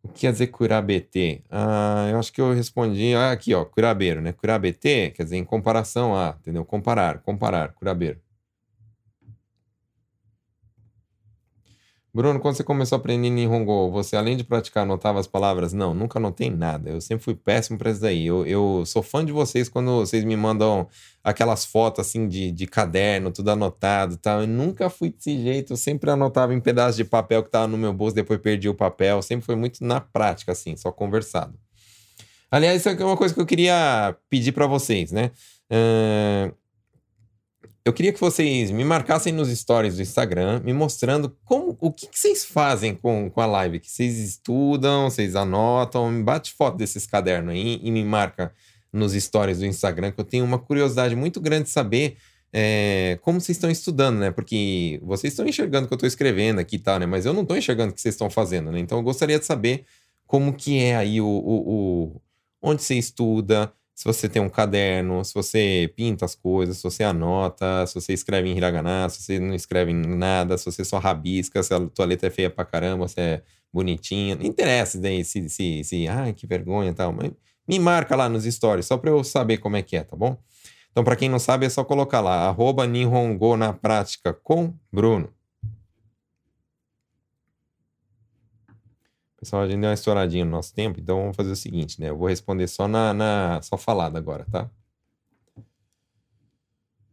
[0.03, 1.43] O que quer dizer kurabete?
[1.49, 3.15] Ah, eu acho que eu respondi.
[3.15, 4.31] Ah, aqui, ó, kurabeiro, né?
[4.31, 6.63] Kurabete quer dizer em comparação a, entendeu?
[6.63, 8.21] Comparar, comparar, kurabeiro.
[12.17, 15.71] Bruno, quando você começou a aprender Nihongo, você além de praticar anotava as palavras?
[15.71, 16.89] Não, nunca anotei nada.
[16.89, 18.25] Eu sempre fui péssimo para isso daí.
[18.25, 20.87] Eu, eu sou fã de vocês quando vocês me mandam
[21.23, 24.41] aquelas fotos assim de, de caderno, tudo anotado e tal.
[24.41, 25.73] Eu nunca fui desse jeito.
[25.73, 28.73] Eu sempre anotava em pedaços de papel que tava no meu bolso, depois perdi o
[28.73, 29.21] papel.
[29.21, 31.53] Sempre foi muito na prática, assim, só conversado.
[32.49, 35.29] Aliás, isso é uma coisa que eu queria pedir para vocês, né?
[35.71, 36.51] Uh,
[37.87, 42.07] eu queria que vocês me marcassem nos stories do Instagram, me mostrando como, o que,
[42.07, 46.75] que vocês fazem com, com a live, que vocês estudam, vocês anotam, me bate foto
[46.75, 48.51] desses cadernos aí e me marca
[48.91, 52.17] nos stories do Instagram, que eu tenho uma curiosidade muito grande de saber
[52.51, 54.31] é, como vocês estão estudando, né?
[54.31, 57.05] Porque vocês estão enxergando o que eu estou escrevendo aqui e tá, tal, né?
[57.05, 58.79] Mas eu não estou enxergando o que vocês estão fazendo, né?
[58.79, 59.85] Então eu gostaria de saber
[60.25, 62.21] como que é aí o, o, o
[62.61, 67.03] onde você estuda, se você tem um caderno, se você pinta as coisas, se você
[67.03, 70.99] anota, se você escreve em hiragana, se você não escreve em nada, se você só
[70.99, 73.41] rabisca, se a tua letra é feia pra caramba, se é
[73.73, 74.35] bonitinha.
[74.35, 77.11] Não interessa daí se, se, se ai, que vergonha e tal.
[77.11, 77.31] Mas
[77.67, 80.37] me marca lá nos stories, só pra eu saber como é que é, tá bom?
[80.91, 82.85] Então, para quem não sabe, é só colocar lá, arroba
[83.57, 85.33] na prática com Bruno.
[89.37, 92.09] Pessoal, a gente deu uma estouradinha no nosso tempo, então vamos fazer o seguinte, né?
[92.09, 94.69] Eu vou responder só na, na só falada agora, tá?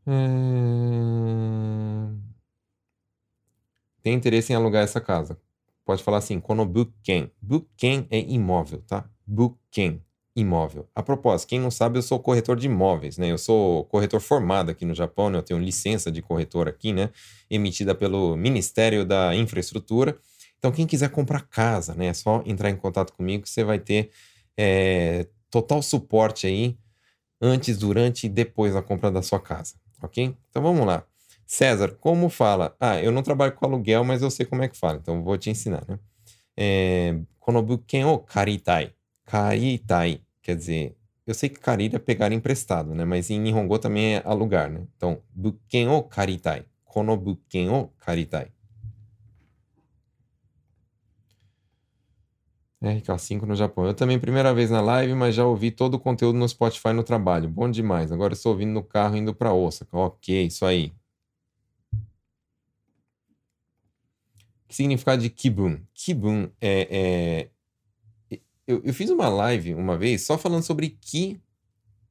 [0.06, 1.04] Hum...
[4.02, 5.38] Tem interesse em alugar essa casa?
[5.84, 7.30] Pode falar assim, konobuken.
[7.40, 9.08] Buken é imóvel, tá?
[9.26, 10.02] Buken,
[10.34, 10.88] imóvel.
[10.94, 13.30] A propósito, quem não sabe, eu sou corretor de imóveis, né?
[13.30, 15.38] Eu sou corretor formado aqui no Japão, né?
[15.38, 17.10] Eu tenho licença de corretor aqui, né?
[17.50, 20.18] Emitida pelo Ministério da Infraestrutura.
[20.64, 24.10] Então, quem quiser comprar casa, né, é só entrar em contato comigo, você vai ter
[24.56, 26.78] é, total suporte aí
[27.38, 30.34] antes, durante e depois da compra da sua casa, ok?
[30.48, 31.04] Então vamos lá.
[31.46, 32.74] César, como fala?
[32.80, 35.36] Ah, eu não trabalho com aluguel, mas eu sei como é que fala, então vou
[35.36, 35.98] te ensinar, né?
[36.56, 38.94] É, konobuken o karitai.
[39.26, 40.96] Karitai, quer dizer,
[41.26, 43.04] eu sei que karir é pegar emprestado, né?
[43.04, 44.86] Mas em Nihongo também é alugar, né?
[44.96, 46.64] Então, buken o karitai.
[46.86, 48.53] Konobuken o karitai.
[52.84, 53.86] RK5 no Japão.
[53.86, 57.02] Eu também, primeira vez na live, mas já ouvi todo o conteúdo no Spotify no
[57.02, 57.48] trabalho.
[57.48, 58.12] Bom demais.
[58.12, 59.96] Agora estou ouvindo no carro indo para Osaka.
[59.96, 60.92] Ok, isso aí.
[64.68, 65.78] Que significado de Kibun?
[65.94, 67.48] Kibun é.
[68.30, 68.38] é...
[68.66, 71.40] Eu, eu, fiz uma live uma vez só falando sobre Ki.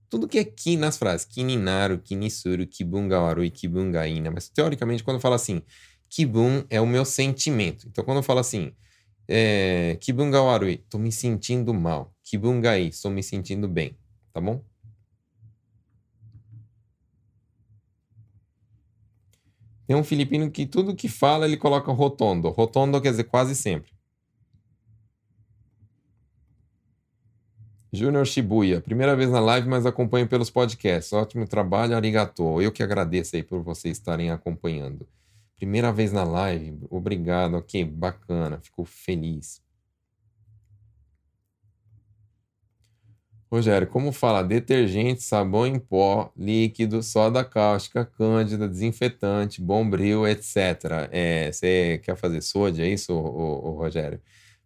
[0.09, 1.25] Tudo que é Ki nas frases.
[1.25, 4.29] Kininaru, Kinisuru, Kibun Gawaru e Kibun Gaina.
[4.31, 5.61] Mas teoricamente, quando eu falo assim,
[6.09, 7.87] Kibun é o meu sentimento.
[7.87, 8.71] Então, quando eu falo assim.
[9.27, 12.13] É, Kibunga warui, tô me sentindo mal.
[12.23, 13.97] Kibunga i, estou me sentindo bem.
[14.33, 14.63] Tá bom?
[19.87, 22.49] Tem um filipino que tudo que fala ele coloca rotondo.
[22.49, 23.91] Rotondo quer dizer quase sempre.
[27.91, 31.13] Júnior Shibuya, primeira vez na live, mas acompanho pelos podcasts.
[31.13, 32.59] Ótimo trabalho, arigato.
[32.59, 35.07] Eu que agradeço aí por vocês estarem acompanhando.
[35.57, 39.63] Primeira vez na live, obrigado, ok, bacana, fico feliz.
[43.53, 44.43] Rogério, como fala?
[44.43, 51.07] Detergente, sabão em pó, líquido, soda cáustica, cândida, desinfetante, bombril, etc.
[51.11, 54.19] É, você quer fazer soja, é isso, ô, ô, Rogério?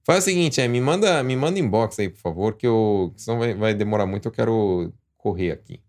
[0.06, 3.40] Faz o seguinte, é, me manda, me manda inbox aí, por favor, que eu, senão
[3.40, 5.82] vai, vai demorar muito, eu quero correr aqui.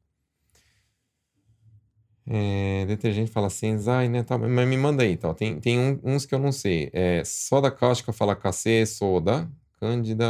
[2.30, 4.22] É, detergente fala Senzai, né?
[4.22, 5.16] Tá, mas me manda aí.
[5.36, 6.90] Tem, tem um, uns que eu não sei.
[6.92, 9.50] É, soda cáustica fala Kase Soda.
[9.80, 10.26] Cândida,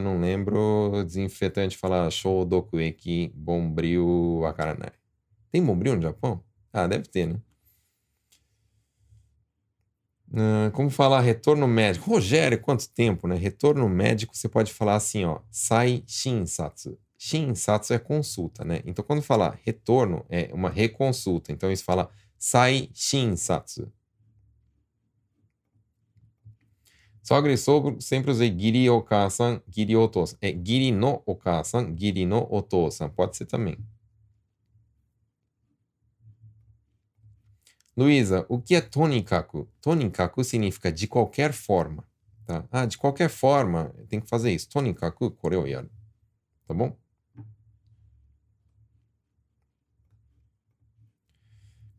[0.00, 1.04] não lembro.
[1.04, 4.92] Desinfetante fala Shodokueki Bombril Akaranai.
[5.52, 6.42] Tem Bombril no Japão?
[6.72, 7.36] Ah, deve ter, né?
[10.32, 12.10] Uh, como falar retorno médico?
[12.10, 13.36] Rogério, quanto tempo, né?
[13.36, 15.40] Retorno médico, você pode falar assim, ó.
[15.50, 16.98] Sai shinsatsu.
[17.24, 18.82] Shinsatsu é consulta, né?
[18.84, 21.52] Então, quando falar retorno, é uma reconsulta.
[21.52, 23.92] Então, isso fala sai shinsatsu.
[27.22, 30.36] Sogra e sogro, sempre usei giri okasan, giri otosan.
[30.42, 33.08] É giri no okasan, giri no otosan.
[33.08, 33.78] Pode ser também.
[37.96, 39.68] Luísa, o que é tonikaku?
[39.80, 42.04] Tonikaku significa de qualquer forma.
[42.44, 42.66] Tá?
[42.68, 44.68] Ah, de qualquer forma, tem que fazer isso.
[44.68, 45.88] Tonikaku kore o yaru.
[46.66, 47.01] Tá bom?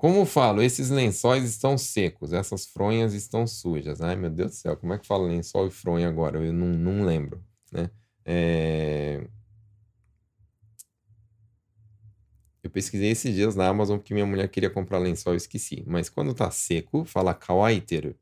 [0.03, 4.01] Como falo, esses lençóis estão secos, essas fronhas estão sujas.
[4.01, 6.43] Ai, meu Deus do céu, como é que fala lençol e fronha agora?
[6.43, 7.41] Eu não, não lembro,
[7.71, 7.89] né?
[8.25, 9.25] É...
[12.61, 15.85] Eu pesquisei esses dias na Amazon porque minha mulher queria comprar lençol e esqueci.
[15.87, 18.13] Mas quando tá seco, fala kawaiteru.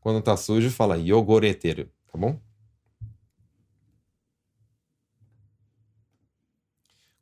[0.00, 2.38] Quando tá sujo, fala yogoreteru, tá bom?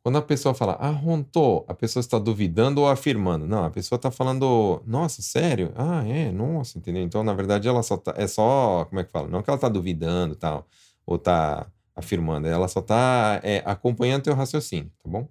[0.07, 3.45] Quando a pessoa fala, honto, a pessoa está duvidando ou afirmando.
[3.45, 5.73] Não, a pessoa está falando, nossa, sério?
[5.75, 7.03] Ah, é, nossa, entendeu?
[7.03, 9.27] Então, na verdade, ela só tá, é só, como é que fala?
[9.27, 10.65] Não que ela está duvidando tal,
[11.05, 15.29] ou está afirmando, ela só está é, acompanhando teu raciocínio, tá bom?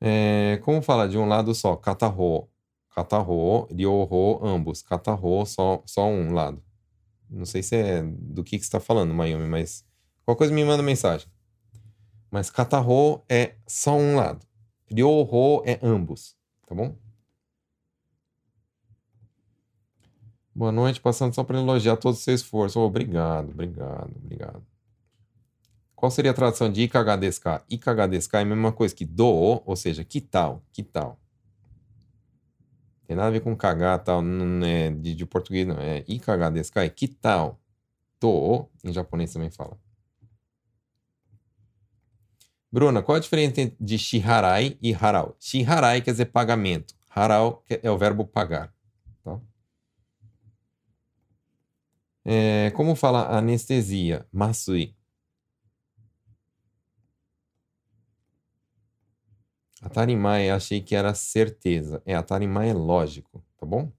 [0.00, 1.74] É, como fala de um lado só?
[1.74, 2.48] Katarro.
[2.94, 4.80] Katarro, ryoho, ambos.
[4.80, 6.62] Katarro, só, só um lado.
[7.28, 9.84] Não sei se é do que, que você está falando, Mayumi, mas
[10.24, 11.28] qualquer coisa me manda mensagem.
[12.30, 14.46] Mas katarro é só um lado.
[14.86, 16.96] Ryoho é ambos, tá bom?
[20.54, 22.78] Boa noite, passando só para elogiar todo o seu esforço.
[22.78, 24.62] Oh, obrigado, obrigado, obrigado.
[25.94, 27.64] Qual seria a tradução de ikagadesca?
[27.68, 31.18] Ikagadesca é a mesma coisa que do, ou seja, que tal, que tal.
[33.06, 35.78] Tem nada a ver com cagar, tal, não é de, de português, não.
[35.78, 37.60] É ikagadesca, é que tal.
[38.20, 39.78] Do, em japonês também fala.
[42.72, 45.36] Bruna, qual a diferença de shiharai e harau?
[45.40, 46.94] Shiharai quer dizer pagamento.
[47.10, 48.72] Harau é o verbo pagar.
[49.24, 49.40] Tá?
[52.24, 54.24] É, como fala anestesia?
[54.32, 54.94] Masui.
[59.82, 62.02] Atarimai, achei que era certeza.
[62.04, 63.90] É, Atarimai é lógico, tá bom?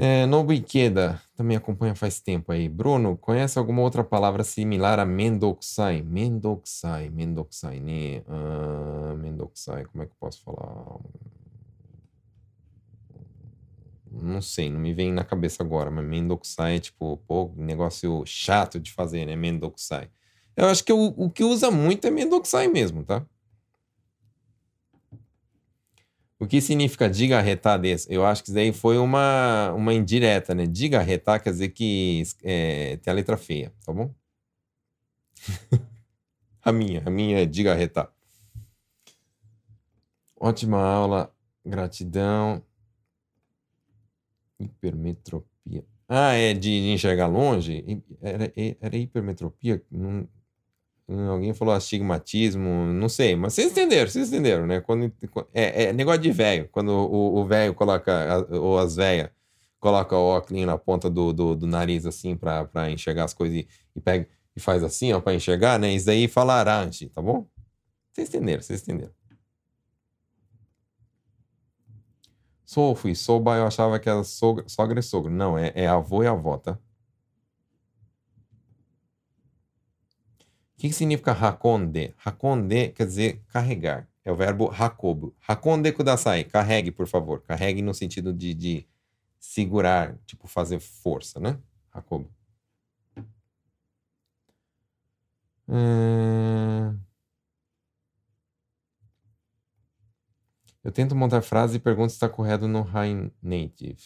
[0.00, 2.68] É, Nobu Ikeda também acompanha faz tempo aí.
[2.68, 6.02] Bruno, conhece alguma outra palavra similar a mendokusai?
[6.02, 8.22] Mendokusai, mendokusai, né?
[8.28, 9.16] Uh,
[9.90, 11.00] como é que eu posso falar?
[14.12, 18.78] Não sei, não me vem na cabeça agora, mas mendokusai é tipo, pô, negócio chato
[18.78, 19.34] de fazer, né?
[19.34, 20.08] Mendokusai.
[20.56, 23.26] Eu acho que o, o que usa muito é mendokusai mesmo, tá?
[26.40, 28.12] O que significa diga retar desse?
[28.12, 30.66] Eu acho que isso daí foi uma, uma indireta, né?
[30.66, 34.14] Diga retar quer dizer que é, tem a letra feia, tá bom?
[36.62, 38.12] a minha, a minha é diga retar.
[40.36, 41.34] Ótima aula,
[41.64, 42.62] gratidão.
[44.60, 45.84] Hipermetropia.
[46.08, 48.02] Ah, é de, de enxergar longe?
[48.22, 49.84] Era, era hipermetropia?
[49.90, 50.28] Não,
[51.30, 54.80] Alguém falou astigmatismo, não sei, mas vocês entenderam, vocês entenderam, né?
[54.82, 55.10] Quando,
[55.54, 59.30] é, é negócio de velho, quando o velho coloca, ou as velhas,
[59.80, 63.68] coloca o óculos na ponta do, do, do nariz, assim, para enxergar as coisas e,
[63.96, 65.94] e, pega e faz assim, ó, para enxergar, né?
[65.94, 67.46] Isso daí fala arante, tá bom?
[68.12, 69.12] Vocês entenderam, vocês entenderam.
[72.66, 75.30] Sou, fui, soba, eu achava que era sogra, sogra e sogro.
[75.32, 76.78] Não, é, é avô e avó, tá?
[80.78, 82.14] O que, que significa hakonde?
[82.24, 84.08] Hakonde quer dizer carregar.
[84.24, 85.34] É o verbo hakobu.
[85.46, 86.44] Hakonde kudasai.
[86.44, 87.42] Carregue, por favor.
[87.42, 88.88] Carregue no sentido de, de
[89.40, 91.58] segurar, tipo fazer força, né?
[91.92, 92.30] Hakobu.
[95.66, 96.96] Hum...
[100.84, 103.98] Eu tento montar frase e pergunto se está correto no High Native.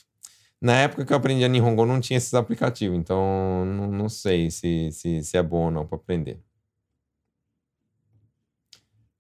[0.58, 4.50] Na época que eu aprendi a Nihongo não tinha esses aplicativos, então não, não sei
[4.50, 6.40] se, se, se é bom ou não para aprender.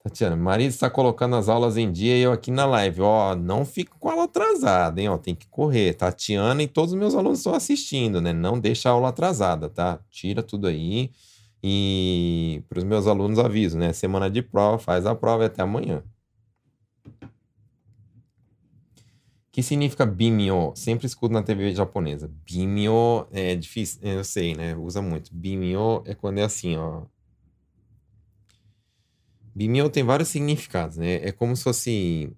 [0.02, 3.02] Tatiana, marido está colocando as aulas em dia e eu aqui na live.
[3.02, 5.08] Ó, não fico com a aula atrasada, hein?
[5.08, 5.94] Ó, tem que correr.
[5.94, 8.32] Tatiana e todos os meus alunos estão assistindo, né?
[8.32, 10.00] Não deixa a aula atrasada, tá?
[10.10, 11.12] Tira tudo aí.
[11.62, 13.92] E para os meus alunos aviso, né?
[13.92, 16.02] Semana de prova, faz a prova e até amanhã.
[19.52, 20.72] que significa bimyo?
[20.74, 22.30] Sempre escuto na TV japonesa.
[22.44, 24.74] Bimyo é difícil, eu sei, né?
[24.74, 25.30] Usa muito.
[25.34, 27.02] Bimyo é quando é assim, ó.
[29.54, 31.16] Bimyo tem vários significados, né?
[31.16, 32.32] É como se fosse.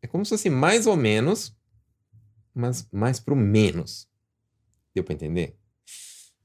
[0.00, 1.54] É como se fosse mais ou menos,
[2.54, 4.08] mas mais pro menos.
[4.94, 5.56] Deu pra entender?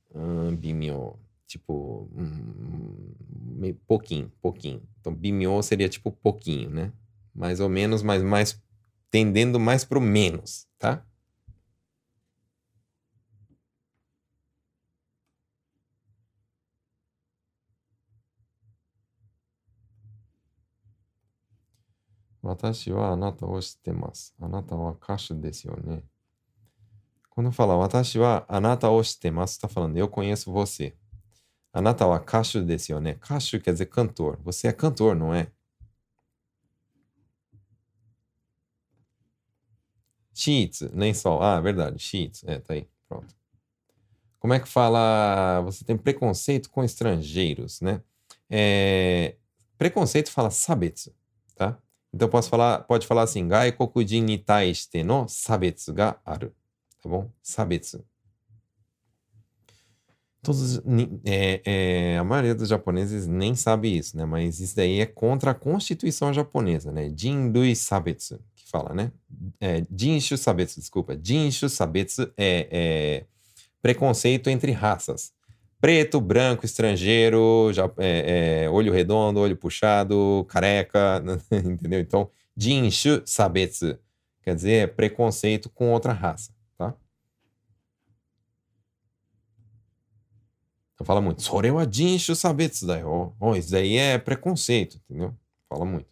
[0.09, 1.17] Uh, bimyo.
[1.47, 2.09] Tipo.
[2.13, 3.13] Um,
[3.57, 4.81] meio pouquinho, pouquinho.
[4.99, 6.91] Então, bimyo seria tipo pouquinho, né?
[7.33, 8.61] Mais ou menos, mas mais.
[9.09, 11.05] Tendendo mais pro menos, tá?
[22.42, 24.34] 私はあなたを知ってます。
[24.40, 26.02] あなたは歌手ですよね。
[27.36, 30.96] Quando fala 私はあなたを知ってます, está falando eu conheço você.
[31.72, 33.18] あなたは歌手ですよね。
[33.22, 34.38] 歌手 quer dizer cantor.
[34.44, 35.52] Você é cantor, não é?
[40.32, 41.42] Sheets, lençol.
[41.42, 42.44] Ah, verdade, sheets.
[42.46, 42.88] É, tá aí.
[43.08, 43.34] Pronto.
[44.38, 45.60] Como é que fala?
[45.62, 48.02] Você tem preconceito com estrangeiros, né?
[48.48, 49.36] É,
[49.76, 51.19] preconceito fala sabetsu, tá?
[52.13, 56.53] Então posso falar, pode falar assim, gaikokujin ni taishite no sabetsu ga aru.
[57.01, 57.29] Tá bom?
[57.41, 58.03] Sabetsu.
[60.43, 60.81] Todos,
[61.23, 64.25] é, é, a maioria dos japoneses nem sabe isso, né?
[64.25, 67.13] Mas isso daí é contra a Constituição japonesa, né?
[67.15, 69.11] Jinrui Sabetsu, que fala, né?
[69.59, 71.17] É, Jinshu Sabetsu, desculpa.
[71.21, 73.25] Jinshu Sabetsu é, é
[73.83, 75.31] preconceito entre raças.
[75.81, 81.21] Preto, branco, estrangeiro, já, é, é, olho redondo, olho puxado, careca,
[81.51, 81.99] entendeu?
[81.99, 83.97] Então, Jinshu Sabetsu
[84.43, 86.53] quer dizer é preconceito com outra raça.
[91.01, 91.41] Então fala muito.
[91.41, 93.35] Sorewa jinshu sabetsu da yo.
[93.39, 95.35] Oh, isso daí é preconceito, entendeu?
[95.67, 96.07] Fala muito.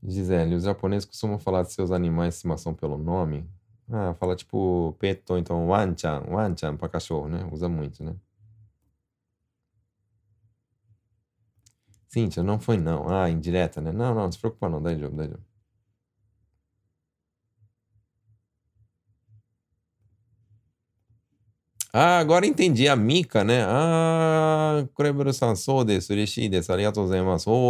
[0.00, 3.50] Gisele, os japoneses costumam falar de seus animais de estimação pelo nome.
[3.90, 7.44] Ah, fala tipo peto, então wanchan, wanchan para cachorro, né?
[7.52, 8.14] Usa muito, né?
[12.08, 13.08] Cíntia, não foi não.
[13.08, 13.92] Ah, indireta, né?
[13.92, 15.42] Não, não, não se preocupa não, dá jogo, dá jogo.
[21.92, 22.88] Ah, agora entendi.
[22.88, 23.62] A Mika, né?
[23.66, 25.84] Ah, Kureburo-san, sou.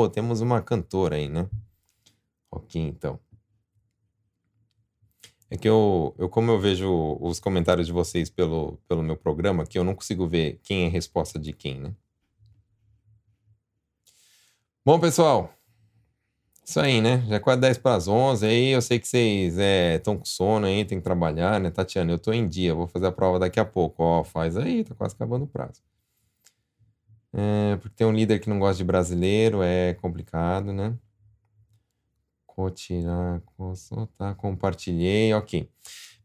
[0.05, 1.49] Oh, temos uma cantora aí, né?
[2.51, 3.19] Ok, então.
[5.51, 9.66] É que eu, eu, como eu vejo os comentários de vocês pelo, pelo meu programa,
[9.66, 11.95] que eu não consigo ver quem é resposta de quem, né?
[14.85, 15.53] Bom, pessoal,
[16.69, 17.25] isso aí, né?
[17.27, 18.45] Já é quase 10 para as 11.
[18.47, 21.70] Aí eu sei que vocês estão é, com sono aí, tem que trabalhar, né?
[21.70, 24.03] Tatiana, eu tô em dia, vou fazer a prova daqui a pouco.
[24.03, 25.81] Ó, faz aí, tá quase acabando o prazo.
[27.33, 30.95] É, porque tem um líder que não gosta de brasileiro, é complicado, né?
[32.75, 33.41] Tirar,
[34.17, 35.69] tá, compartilhei, ok.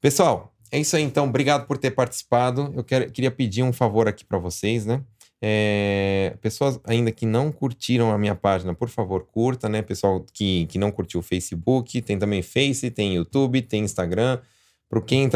[0.02, 1.26] Pessoal, é isso aí então.
[1.26, 2.74] Obrigado por ter participado.
[2.76, 5.04] Eu quero, queria pedir um favor aqui para vocês, né?
[5.40, 9.82] É, pessoas ainda que não curtiram a minha página, por favor, curta, né?
[9.82, 14.40] Pessoal que, que não curtiu o Facebook, tem também Face, tem YouTube, tem Instagram.
[14.90, 15.30] Para quem,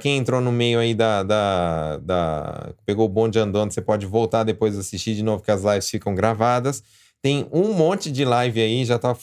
[0.00, 2.74] quem entrou no meio aí da, da, da.
[2.86, 6.14] Pegou o bonde andando, você pode voltar depois assistir de novo, que as lives ficam
[6.14, 6.82] gravadas.
[7.20, 9.16] Tem um monte de live aí, já tá.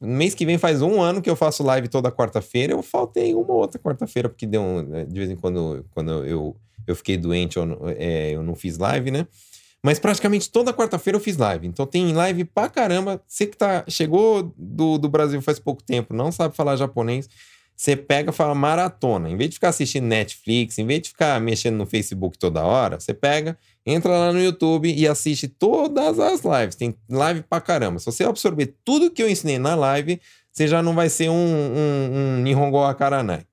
[0.00, 2.72] Mês que vem faz um ano que eu faço live toda quarta-feira.
[2.72, 6.56] Eu faltei uma outra quarta-feira, porque deu um, né, de vez em quando, quando eu,
[6.86, 7.64] eu fiquei doente, eu,
[7.96, 9.26] é, eu não fiz live, né?
[9.82, 11.66] Mas praticamente toda quarta-feira eu fiz live.
[11.66, 13.20] Então tem live pra caramba.
[13.28, 17.28] Você que tá, chegou do, do Brasil faz pouco tempo, não sabe falar japonês,
[17.76, 19.28] você pega e fala maratona.
[19.28, 23.00] Em vez de ficar assistindo Netflix, em vez de ficar mexendo no Facebook toda hora,
[23.00, 26.76] você pega, entra lá no YouTube e assiste todas as lives.
[26.76, 27.98] Tem live pra caramba.
[27.98, 30.20] Se você absorver tudo que eu ensinei na live,
[30.52, 33.44] você já não vai ser um, um, um Nihongo Akaranai.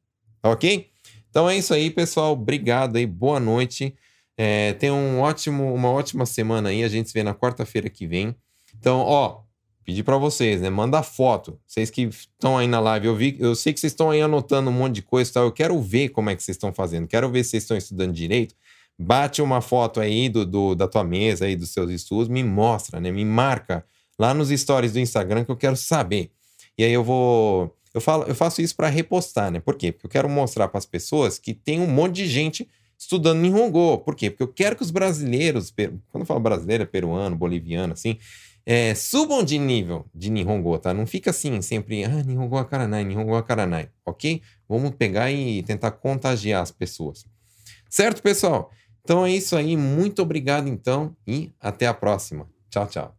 [0.43, 0.87] Ok?
[1.29, 2.33] Então é isso aí, pessoal.
[2.33, 3.07] Obrigado aí.
[3.07, 3.95] Boa noite.
[4.37, 6.83] É, tenha um ótimo, uma ótima semana aí.
[6.83, 8.35] A gente se vê na quarta-feira que vem.
[8.77, 9.40] Então, ó,
[9.83, 10.69] pedi para vocês, né?
[10.69, 11.59] Manda foto.
[11.67, 14.69] Vocês que estão aí na live, eu vi, eu sei que vocês estão aí anotando
[14.69, 15.45] um monte de coisa tal.
[15.45, 17.07] Eu quero ver como é que vocês estão fazendo.
[17.07, 18.55] Quero ver se vocês estão estudando direito.
[18.97, 22.99] Bate uma foto aí do, do, da tua mesa aí, dos seus estudos, me mostra,
[22.99, 23.11] né?
[23.11, 23.83] Me marca
[24.17, 26.31] lá nos stories do Instagram que eu quero saber.
[26.77, 27.75] E aí eu vou.
[27.93, 29.59] Eu, falo, eu faço isso para repostar, né?
[29.59, 29.91] Por quê?
[29.91, 32.67] Porque eu quero mostrar para as pessoas que tem um monte de gente
[32.97, 33.97] estudando Nihongo.
[33.99, 34.29] Por quê?
[34.29, 38.17] Porque eu quero que os brasileiros, quando eu falo brasileiro, é peruano, boliviano, assim,
[38.65, 40.93] é, subam de nível de Nihongo, tá?
[40.93, 44.41] Não fica assim, sempre, ah, Nihongo Akaranai, Nihongo Akaranai, ok?
[44.67, 47.25] Vamos pegar e tentar contagiar as pessoas.
[47.89, 48.71] Certo, pessoal?
[49.03, 49.75] Então é isso aí.
[49.75, 52.47] Muito obrigado, então, e até a próxima.
[52.69, 53.15] Tchau, tchau.